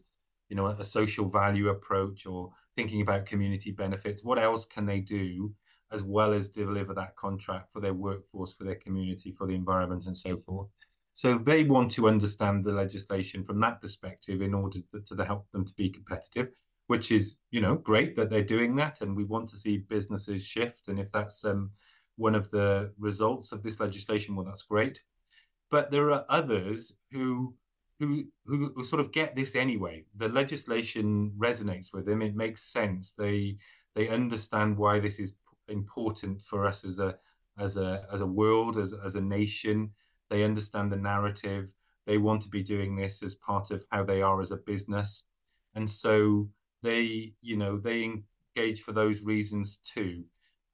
you 0.49 0.55
know 0.55 0.67
a 0.67 0.83
social 0.83 1.27
value 1.27 1.69
approach 1.69 2.27
or 2.27 2.51
thinking 2.75 3.01
about 3.01 3.25
community 3.25 3.71
benefits. 3.71 4.23
What 4.23 4.37
else 4.37 4.67
can 4.67 4.85
they 4.85 4.99
do 4.99 5.51
as 5.91 6.03
well 6.03 6.31
as 6.31 6.47
deliver 6.47 6.93
that 6.93 7.15
contract 7.15 7.73
for 7.73 7.79
their 7.79 7.95
workforce 7.95 8.53
for 8.53 8.65
their 8.65 8.75
community 8.75 9.31
for 9.31 9.47
the 9.47 9.55
environment 9.55 10.05
and 10.05 10.15
so 10.15 10.37
forth? 10.37 10.69
So 11.15 11.39
they 11.39 11.63
want 11.63 11.89
to 11.93 12.07
understand 12.07 12.63
the 12.63 12.71
legislation 12.71 13.43
from 13.43 13.59
that 13.61 13.81
perspective 13.81 14.43
in 14.43 14.53
order 14.53 14.77
to, 14.93 15.15
to 15.15 15.25
help 15.25 15.49
them 15.51 15.65
to 15.65 15.73
be 15.73 15.89
competitive 15.89 16.49
which 16.87 17.11
is 17.11 17.37
you 17.51 17.61
know 17.61 17.75
great 17.75 18.15
that 18.15 18.29
they're 18.29 18.41
doing 18.41 18.75
that 18.75 19.01
and 19.01 19.15
we 19.15 19.25
want 19.25 19.47
to 19.49 19.57
see 19.57 19.77
businesses 19.77 20.43
shift. 20.43 20.87
And 20.87 20.99
if 20.99 21.11
that's 21.11 21.45
um, 21.45 21.71
one 22.17 22.35
of 22.35 22.51
the 22.51 22.91
results 22.97 23.51
of 23.51 23.63
this 23.63 23.79
legislation 23.79 24.35
well 24.35 24.45
that's 24.45 24.63
great 24.63 24.99
but 25.69 25.91
there 25.91 26.11
are 26.11 26.25
others 26.29 26.93
who 27.11 27.53
who 27.99 28.25
who 28.45 28.83
sort 28.83 28.99
of 28.99 29.11
get 29.11 29.35
this 29.35 29.55
anyway. 29.55 30.05
The 30.15 30.29
legislation 30.29 31.31
resonates 31.37 31.93
with 31.93 32.05
them. 32.05 32.21
It 32.21 32.35
makes 32.35 32.63
sense. 32.63 33.13
They 33.13 33.57
they 33.95 34.07
understand 34.09 34.77
why 34.77 34.99
this 34.99 35.19
is 35.19 35.33
important 35.67 36.41
for 36.41 36.65
us 36.65 36.83
as 36.85 36.99
a 36.99 37.15
as 37.57 37.77
a 37.77 38.05
as 38.11 38.21
a 38.21 38.27
world, 38.27 38.77
as 38.77 38.93
as 38.93 39.15
a 39.15 39.21
nation. 39.21 39.91
They 40.29 40.43
understand 40.43 40.91
the 40.91 40.97
narrative. 40.97 41.71
They 42.05 42.17
want 42.17 42.41
to 42.43 42.49
be 42.49 42.63
doing 42.63 42.95
this 42.95 43.23
as 43.23 43.35
part 43.35 43.71
of 43.71 43.83
how 43.91 44.03
they 44.03 44.21
are 44.21 44.41
as 44.41 44.51
a 44.51 44.57
business, 44.57 45.23
and 45.75 45.89
so 45.89 46.49
they 46.83 47.33
you 47.41 47.57
know 47.57 47.77
they 47.77 48.03
engage 48.03 48.81
for 48.81 48.91
those 48.91 49.21
reasons 49.21 49.77
too. 49.77 50.23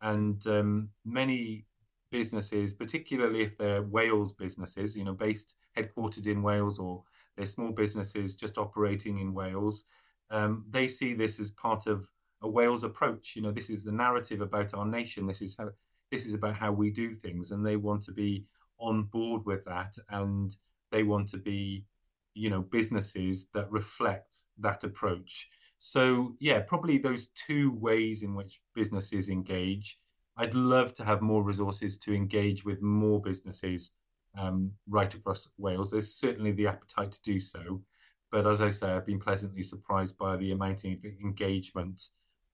And 0.03 0.45
um, 0.45 0.89
many 1.03 1.65
businesses, 2.11 2.73
particularly 2.73 3.41
if 3.41 3.57
they're 3.57 3.81
Wales 3.81 4.33
businesses, 4.33 4.95
you 4.95 5.03
know, 5.03 5.13
based 5.13 5.55
headquartered 5.75 6.27
in 6.27 6.43
Wales 6.43 6.77
or 6.77 7.03
they're 7.35 7.47
small 7.47 7.71
businesses 7.71 8.35
just 8.35 8.59
operating 8.59 9.17
in 9.17 9.33
Wales, 9.33 9.85
um, 10.29 10.65
they 10.69 10.87
see 10.87 11.13
this 11.13 11.39
as 11.39 11.51
part 11.51 11.87
of 11.87 12.07
a 12.41 12.47
Wales 12.47 12.83
approach. 12.83 13.33
You 13.35 13.41
know, 13.41 13.51
this 13.51 13.69
is 13.69 13.83
the 13.83 13.91
narrative 13.91 14.41
about 14.41 14.73
our 14.75 14.85
nation. 14.85 15.25
This 15.25 15.41
is 15.41 15.55
how 15.57 15.69
this 16.11 16.27
is 16.27 16.35
about 16.35 16.55
how 16.55 16.71
we 16.71 16.91
do 16.91 17.15
things, 17.15 17.49
and 17.49 17.65
they 17.65 17.75
want 17.75 18.03
to 18.03 18.11
be 18.11 18.45
on 18.77 19.03
board 19.05 19.45
with 19.45 19.65
that, 19.65 19.95
and 20.09 20.55
they 20.91 21.01
want 21.01 21.29
to 21.29 21.37
be, 21.37 21.85
you 22.35 22.49
know, 22.51 22.61
businesses 22.61 23.47
that 23.53 23.71
reflect 23.71 24.37
that 24.59 24.83
approach. 24.83 25.49
So 25.85 26.35
yeah, 26.39 26.61
probably 26.61 26.97
those 26.97 27.27
two 27.35 27.73
ways 27.73 28.23
in 28.23 28.35
which 28.35 28.61
businesses 28.73 29.29
engage 29.29 29.97
I'd 30.37 30.55
love 30.55 30.95
to 30.95 31.05
have 31.05 31.21
more 31.21 31.43
resources 31.43 31.97
to 31.99 32.13
engage 32.13 32.65
with 32.65 32.81
more 32.81 33.21
businesses 33.21 33.91
um, 34.37 34.71
right 34.89 35.13
across 35.13 35.47
Wales. 35.57 35.91
There's 35.91 36.15
certainly 36.15 36.51
the 36.51 36.67
appetite 36.67 37.11
to 37.11 37.21
do 37.21 37.39
so. 37.39 37.81
But 38.31 38.47
as 38.47 38.61
I 38.61 38.71
say, 38.71 38.87
I've 38.87 39.05
been 39.05 39.19
pleasantly 39.19 39.61
surprised 39.61 40.17
by 40.17 40.37
the 40.37 40.51
amount 40.51 40.85
of 40.85 40.91
engagement 41.23 42.01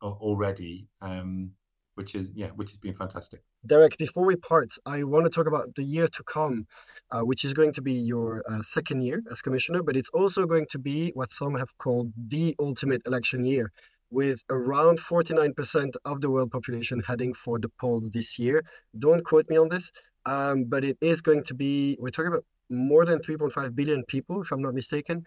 already, 0.01 0.87
um, 1.01 1.51
which 1.99 2.15
is 2.15 2.27
yeah, 2.33 2.51
which 2.59 2.71
has 2.71 2.77
been 2.77 2.95
fantastic. 3.03 3.41
Derek, 3.67 3.97
before 3.97 4.25
we 4.25 4.37
part, 4.37 4.71
I 4.85 5.03
want 5.03 5.25
to 5.25 5.29
talk 5.29 5.47
about 5.47 5.75
the 5.75 5.83
year 5.83 6.07
to 6.07 6.23
come, 6.23 6.65
uh, 7.11 7.23
which 7.29 7.43
is 7.43 7.53
going 7.53 7.73
to 7.73 7.81
be 7.81 7.91
your 8.13 8.41
uh, 8.49 8.61
second 8.61 9.01
year 9.07 9.21
as 9.29 9.41
commissioner, 9.41 9.83
but 9.83 9.97
it's 9.97 10.13
also 10.19 10.45
going 10.45 10.67
to 10.73 10.79
be 10.79 11.11
what 11.13 11.29
some 11.29 11.55
have 11.55 11.71
called 11.77 12.07
the 12.33 12.55
ultimate 12.57 13.01
election 13.05 13.43
year 13.43 13.65
with 14.11 14.39
around 14.49 14.97
49% 14.97 15.95
of 16.05 16.21
the 16.21 16.29
world 16.29 16.51
population 16.51 17.03
heading 17.05 17.33
for 17.33 17.59
the 17.59 17.71
polls 17.81 18.09
this 18.11 18.39
year. 18.39 18.63
Don't 18.97 19.23
quote 19.25 19.49
me 19.49 19.57
on 19.57 19.67
this, 19.67 19.91
um, 20.25 20.63
but 20.73 20.85
it 20.85 20.97
is 21.01 21.21
going 21.21 21.43
to 21.49 21.53
be, 21.53 21.97
we're 21.99 22.15
talking 22.15 22.31
about 22.31 22.45
more 22.69 23.03
than 23.05 23.19
3.5 23.19 23.75
billion 23.75 24.05
people, 24.05 24.41
if 24.41 24.51
I'm 24.53 24.61
not 24.61 24.73
mistaken, 24.73 25.25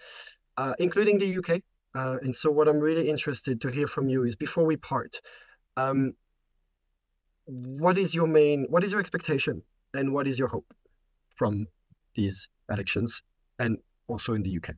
uh, 0.57 0.73
including 0.79 1.19
the 1.19 1.37
UK. 1.39 1.61
Uh, 1.95 2.17
and 2.23 2.35
so, 2.35 2.51
what 2.51 2.67
I'm 2.67 2.81
really 2.81 3.11
interested 3.11 3.61
to 3.61 3.69
hear 3.71 3.87
from 3.87 4.09
you 4.09 4.25
is 4.25 4.35
before 4.35 4.65
we 4.65 4.79
part, 4.79 5.21
um, 5.77 6.15
what 7.46 7.98
is 7.98 8.14
your 8.14 8.26
main, 8.26 8.66
what 8.68 8.85
is 8.85 8.92
your 8.92 9.00
expectation 9.00 9.62
and 9.94 10.12
what 10.12 10.26
is 10.26 10.38
your 10.38 10.48
hope 10.48 10.72
from 11.35 11.66
these 12.14 12.48
elections 12.70 13.22
and 13.59 13.78
also 14.09 14.35
in 14.35 14.42
the 14.42 14.57
UK? 14.57 14.74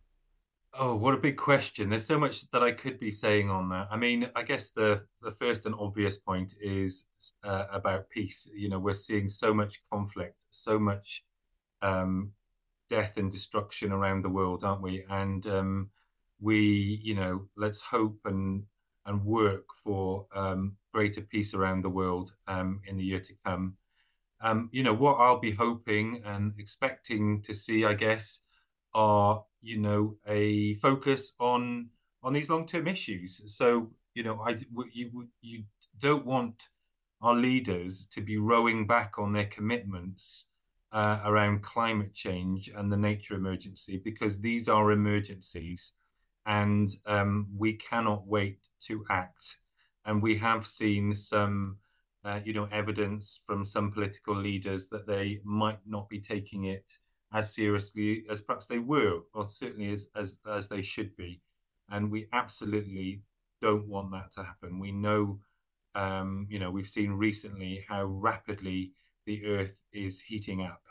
Oh, 0.76 0.96
what 0.96 1.14
a 1.14 1.18
big 1.18 1.36
question. 1.36 1.88
There's 1.88 2.06
so 2.06 2.18
much 2.18 2.50
that 2.50 2.62
I 2.62 2.72
could 2.72 2.98
be 2.98 3.12
saying 3.12 3.48
on 3.48 3.68
that. 3.68 3.86
I 3.92 3.96
mean, 3.96 4.28
I 4.34 4.42
guess 4.42 4.70
the, 4.70 5.02
the 5.22 5.30
first 5.30 5.66
and 5.66 5.74
obvious 5.78 6.16
point 6.16 6.54
is 6.60 7.04
uh, 7.44 7.66
about 7.70 8.10
peace. 8.10 8.48
You 8.52 8.68
know, 8.68 8.80
we're 8.80 8.94
seeing 8.94 9.28
so 9.28 9.54
much 9.54 9.80
conflict, 9.92 10.44
so 10.50 10.78
much 10.80 11.22
um, 11.80 12.32
death 12.90 13.18
and 13.18 13.30
destruction 13.30 13.92
around 13.92 14.22
the 14.22 14.30
world, 14.30 14.64
aren't 14.64 14.82
we? 14.82 15.04
And 15.08 15.46
um, 15.46 15.90
we, 16.40 17.00
you 17.04 17.14
know, 17.14 17.46
let's 17.56 17.80
hope 17.80 18.18
and 18.24 18.64
and 19.06 19.24
work 19.24 19.66
for 19.76 20.26
um, 20.34 20.76
greater 20.94 21.20
peace 21.20 21.54
around 21.54 21.82
the 21.82 21.96
world 22.00 22.32
um, 22.46 22.80
in 22.86 22.96
the 22.96 23.04
year 23.04 23.20
to 23.20 23.34
come. 23.44 23.76
Um, 24.40 24.68
you 24.72 24.82
know, 24.82 24.94
what 24.94 25.14
I'll 25.14 25.40
be 25.40 25.52
hoping 25.52 26.22
and 26.24 26.52
expecting 26.58 27.42
to 27.42 27.52
see, 27.52 27.84
I 27.84 27.94
guess, 27.94 28.40
are 28.94 29.42
you 29.60 29.78
know 29.78 30.16
a 30.26 30.74
focus 30.74 31.32
on 31.40 31.88
on 32.22 32.32
these 32.32 32.50
long 32.50 32.66
term 32.66 32.86
issues. 32.86 33.42
So 33.46 33.90
you 34.14 34.22
know, 34.22 34.36
I 34.46 34.56
you 34.92 35.28
you 35.40 35.64
don't 35.98 36.24
want 36.24 36.68
our 37.20 37.34
leaders 37.34 38.06
to 38.12 38.20
be 38.20 38.36
rowing 38.36 38.86
back 38.86 39.18
on 39.18 39.32
their 39.32 39.46
commitments 39.46 40.46
uh, 40.92 41.20
around 41.24 41.62
climate 41.62 42.14
change 42.14 42.70
and 42.76 42.92
the 42.92 42.96
nature 42.96 43.34
emergency 43.34 44.00
because 44.04 44.40
these 44.40 44.68
are 44.68 44.92
emergencies 44.92 45.92
and 46.46 46.94
um, 47.06 47.48
we 47.56 47.72
cannot 47.72 48.26
wait 48.26 48.58
to 48.82 49.04
act. 49.10 49.56
And 50.04 50.22
we 50.22 50.36
have 50.38 50.66
seen 50.66 51.14
some, 51.14 51.78
uh, 52.24 52.40
you 52.44 52.52
know, 52.52 52.68
evidence 52.70 53.40
from 53.46 53.64
some 53.64 53.90
political 53.90 54.36
leaders 54.36 54.88
that 54.88 55.06
they 55.06 55.40
might 55.44 55.78
not 55.86 56.08
be 56.08 56.20
taking 56.20 56.64
it 56.64 56.98
as 57.32 57.54
seriously 57.54 58.24
as 58.30 58.40
perhaps 58.40 58.66
they 58.66 58.78
were, 58.78 59.20
or 59.34 59.46
certainly 59.46 59.92
as, 59.92 60.06
as, 60.14 60.36
as 60.48 60.68
they 60.68 60.82
should 60.82 61.16
be. 61.16 61.40
And 61.90 62.10
we 62.10 62.28
absolutely 62.32 63.22
don't 63.60 63.88
want 63.88 64.12
that 64.12 64.32
to 64.34 64.44
happen. 64.44 64.78
We 64.78 64.92
know, 64.92 65.40
um, 65.94 66.46
you 66.48 66.58
know, 66.58 66.70
we've 66.70 66.88
seen 66.88 67.12
recently 67.12 67.84
how 67.88 68.04
rapidly 68.04 68.92
the 69.26 69.44
Earth 69.46 69.76
is 69.92 70.20
heating 70.20 70.62
up, 70.62 70.82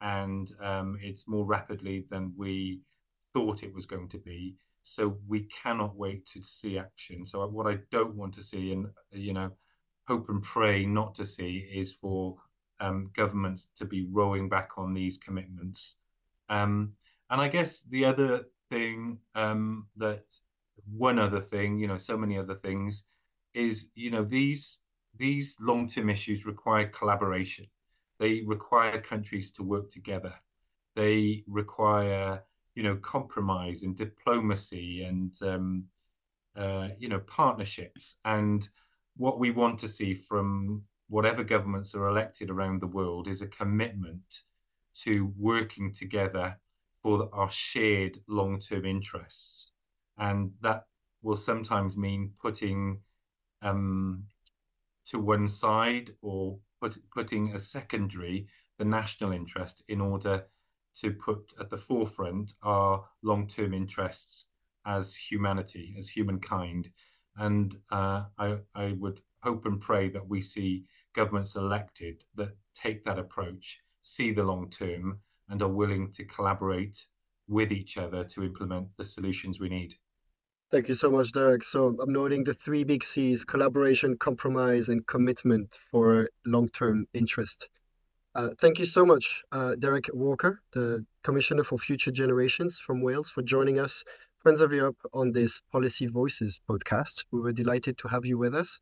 and 0.00 0.50
um, 0.62 0.98
it's 1.02 1.26
more 1.26 1.44
rapidly 1.44 2.06
than 2.10 2.32
we 2.36 2.80
thought 3.34 3.62
it 3.62 3.74
was 3.74 3.86
going 3.86 4.08
to 4.08 4.18
be. 4.18 4.56
So 4.90 5.18
we 5.28 5.42
cannot 5.44 5.94
wait 5.94 6.26
to 6.32 6.42
see 6.42 6.76
action. 6.76 7.24
So 7.24 7.46
what 7.46 7.68
I 7.68 7.78
don't 7.92 8.16
want 8.16 8.34
to 8.34 8.42
see, 8.42 8.72
and 8.72 8.88
you 9.12 9.32
know, 9.32 9.52
hope 10.08 10.28
and 10.28 10.42
pray 10.42 10.84
not 10.84 11.14
to 11.14 11.24
see, 11.24 11.70
is 11.72 11.92
for 11.92 12.34
um, 12.80 13.10
governments 13.14 13.68
to 13.76 13.84
be 13.84 14.08
rowing 14.10 14.48
back 14.48 14.70
on 14.76 14.92
these 14.92 15.16
commitments. 15.16 15.94
Um, 16.48 16.94
and 17.30 17.40
I 17.40 17.46
guess 17.46 17.82
the 17.82 18.04
other 18.04 18.46
thing 18.68 19.18
um, 19.36 19.86
that 19.96 20.24
one 20.92 21.20
other 21.20 21.40
thing, 21.40 21.78
you 21.78 21.86
know, 21.86 21.98
so 21.98 22.16
many 22.16 22.36
other 22.36 22.56
things, 22.56 23.04
is 23.54 23.86
you 23.94 24.10
know 24.10 24.24
these 24.24 24.80
these 25.16 25.56
long 25.60 25.86
term 25.86 26.10
issues 26.10 26.44
require 26.44 26.88
collaboration. 26.88 27.66
They 28.18 28.42
require 28.44 29.00
countries 29.00 29.52
to 29.52 29.62
work 29.62 29.88
together. 29.92 30.34
They 30.96 31.44
require 31.46 32.42
you 32.80 32.88
know 32.88 32.96
compromise 32.96 33.82
and 33.82 33.94
diplomacy 33.94 35.02
and 35.02 35.32
um, 35.42 35.84
uh, 36.56 36.88
you 36.98 37.10
know 37.10 37.18
partnerships. 37.18 38.16
And 38.24 38.66
what 39.18 39.38
we 39.38 39.50
want 39.50 39.78
to 39.80 39.88
see 39.88 40.14
from 40.14 40.84
whatever 41.10 41.44
governments 41.44 41.94
are 41.94 42.08
elected 42.08 42.48
around 42.48 42.80
the 42.80 42.86
world 42.86 43.28
is 43.28 43.42
a 43.42 43.46
commitment 43.46 44.44
to 45.02 45.30
working 45.36 45.92
together 45.92 46.58
for 47.02 47.28
our 47.34 47.50
shared 47.50 48.18
long 48.26 48.58
term 48.58 48.86
interests. 48.86 49.72
And 50.16 50.52
that 50.62 50.86
will 51.20 51.36
sometimes 51.36 51.98
mean 51.98 52.32
putting 52.40 53.00
um, 53.60 54.24
to 55.08 55.18
one 55.18 55.50
side 55.50 56.12
or 56.22 56.56
put, 56.80 56.96
putting 57.14 57.52
a 57.52 57.58
secondary 57.58 58.46
the 58.78 58.86
national 58.86 59.32
interest 59.32 59.82
in 59.86 60.00
order 60.00 60.46
to 60.96 61.12
put 61.12 61.52
at 61.60 61.70
the 61.70 61.76
forefront 61.76 62.54
our 62.62 63.04
long 63.22 63.46
term 63.46 63.74
interests 63.74 64.48
as 64.86 65.14
humanity, 65.14 65.94
as 65.98 66.08
humankind. 66.08 66.90
And 67.36 67.76
uh, 67.90 68.24
I, 68.38 68.58
I 68.74 68.92
would 68.98 69.20
hope 69.42 69.66
and 69.66 69.80
pray 69.80 70.08
that 70.10 70.28
we 70.28 70.42
see 70.42 70.84
governments 71.14 71.56
elected 71.56 72.24
that 72.36 72.56
take 72.74 73.04
that 73.04 73.18
approach, 73.18 73.80
see 74.02 74.32
the 74.32 74.42
long 74.42 74.70
term, 74.70 75.20
and 75.48 75.62
are 75.62 75.68
willing 75.68 76.10
to 76.12 76.24
collaborate 76.24 77.06
with 77.48 77.72
each 77.72 77.96
other 77.96 78.24
to 78.24 78.44
implement 78.44 78.88
the 78.96 79.04
solutions 79.04 79.58
we 79.58 79.68
need. 79.68 79.94
Thank 80.70 80.86
you 80.86 80.94
so 80.94 81.10
much, 81.10 81.32
Derek. 81.32 81.64
So 81.64 81.96
I'm 82.00 82.12
noting 82.12 82.44
the 82.44 82.54
three 82.54 82.84
big 82.84 83.02
C's 83.02 83.44
collaboration, 83.44 84.16
compromise, 84.18 84.88
and 84.88 85.04
commitment 85.08 85.76
for 85.90 86.30
long 86.46 86.68
term 86.68 87.08
interest. 87.12 87.68
Uh, 88.34 88.50
thank 88.60 88.78
you 88.78 88.86
so 88.86 89.04
much, 89.04 89.42
uh, 89.50 89.74
Derek 89.76 90.08
Walker, 90.12 90.60
the 90.72 91.04
Commissioner 91.24 91.64
for 91.64 91.78
Future 91.78 92.12
Generations 92.12 92.78
from 92.78 93.02
Wales, 93.02 93.28
for 93.28 93.42
joining 93.42 93.80
us, 93.80 94.04
Friends 94.38 94.60
of 94.60 94.72
Europe, 94.72 94.98
on 95.12 95.32
this 95.32 95.60
Policy 95.72 96.06
Voices 96.06 96.60
podcast. 96.68 97.24
We 97.32 97.40
were 97.40 97.52
delighted 97.52 97.98
to 97.98 98.08
have 98.08 98.24
you 98.24 98.38
with 98.38 98.54
us 98.54 98.80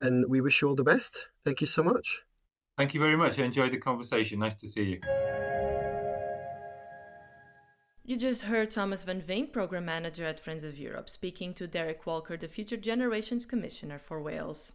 and 0.00 0.24
we 0.30 0.40
wish 0.40 0.62
you 0.62 0.68
all 0.68 0.74
the 0.74 0.84
best. 0.84 1.28
Thank 1.44 1.60
you 1.60 1.66
so 1.66 1.82
much. 1.82 2.22
Thank 2.78 2.94
you 2.94 3.00
very 3.00 3.16
much. 3.16 3.38
I 3.38 3.42
enjoyed 3.42 3.72
the 3.72 3.78
conversation. 3.78 4.38
Nice 4.38 4.54
to 4.56 4.66
see 4.66 4.84
you. 4.84 5.00
You 8.02 8.16
just 8.16 8.42
heard 8.42 8.70
Thomas 8.70 9.02
Van 9.04 9.20
Veen, 9.20 9.48
Program 9.48 9.84
Manager 9.84 10.24
at 10.24 10.40
Friends 10.40 10.64
of 10.64 10.78
Europe, 10.78 11.10
speaking 11.10 11.52
to 11.54 11.66
Derek 11.66 12.06
Walker, 12.06 12.36
the 12.36 12.48
Future 12.48 12.78
Generations 12.78 13.44
Commissioner 13.44 13.98
for 13.98 14.22
Wales. 14.22 14.72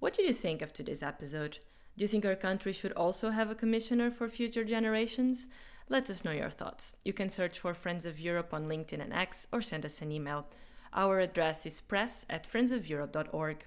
What 0.00 0.12
did 0.12 0.26
you 0.26 0.34
think 0.34 0.60
of 0.60 0.72
today's 0.72 1.02
episode? 1.02 1.58
Do 1.98 2.04
you 2.04 2.08
think 2.08 2.24
our 2.24 2.36
country 2.36 2.72
should 2.72 2.92
also 2.92 3.30
have 3.30 3.50
a 3.50 3.56
commissioner 3.56 4.08
for 4.12 4.28
future 4.28 4.62
generations? 4.62 5.48
Let 5.88 6.08
us 6.08 6.24
know 6.24 6.30
your 6.30 6.48
thoughts. 6.48 6.94
You 7.04 7.12
can 7.12 7.28
search 7.28 7.58
for 7.58 7.74
Friends 7.74 8.06
of 8.06 8.20
Europe 8.20 8.54
on 8.54 8.68
LinkedIn 8.68 9.02
and 9.02 9.12
X 9.12 9.48
or 9.50 9.60
send 9.60 9.84
us 9.84 10.00
an 10.00 10.12
email. 10.12 10.46
Our 10.92 11.18
address 11.18 11.66
is 11.66 11.80
press 11.80 12.24
at 12.30 12.48
friendsofeurope.org. 12.48 13.64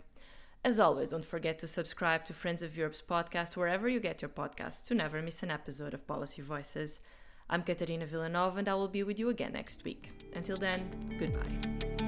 As 0.64 0.80
always, 0.80 1.10
don't 1.10 1.26
forget 1.26 1.60
to 1.60 1.68
subscribe 1.68 2.24
to 2.24 2.34
Friends 2.34 2.64
of 2.64 2.78
Europe's 2.78 3.02
podcast 3.02 3.58
wherever 3.58 3.90
you 3.90 4.00
get 4.00 4.22
your 4.22 4.30
podcasts 4.30 4.86
to 4.86 4.96
never 4.96 5.22
miss 5.22 5.44
an 5.44 5.52
episode 5.52 5.94
of 5.94 6.08
Policy 6.08 6.42
Voices. 6.42 7.02
I'm 7.50 7.64
Katerina 7.64 8.06
Villanova 8.06 8.60
and 8.60 8.70
I 8.70 8.76
will 8.76 8.88
be 8.88 9.04
with 9.04 9.20
you 9.20 9.28
again 9.28 9.52
next 9.52 9.84
week. 9.84 10.10
Until 10.34 10.56
then, 10.56 11.18
goodbye. 11.20 12.01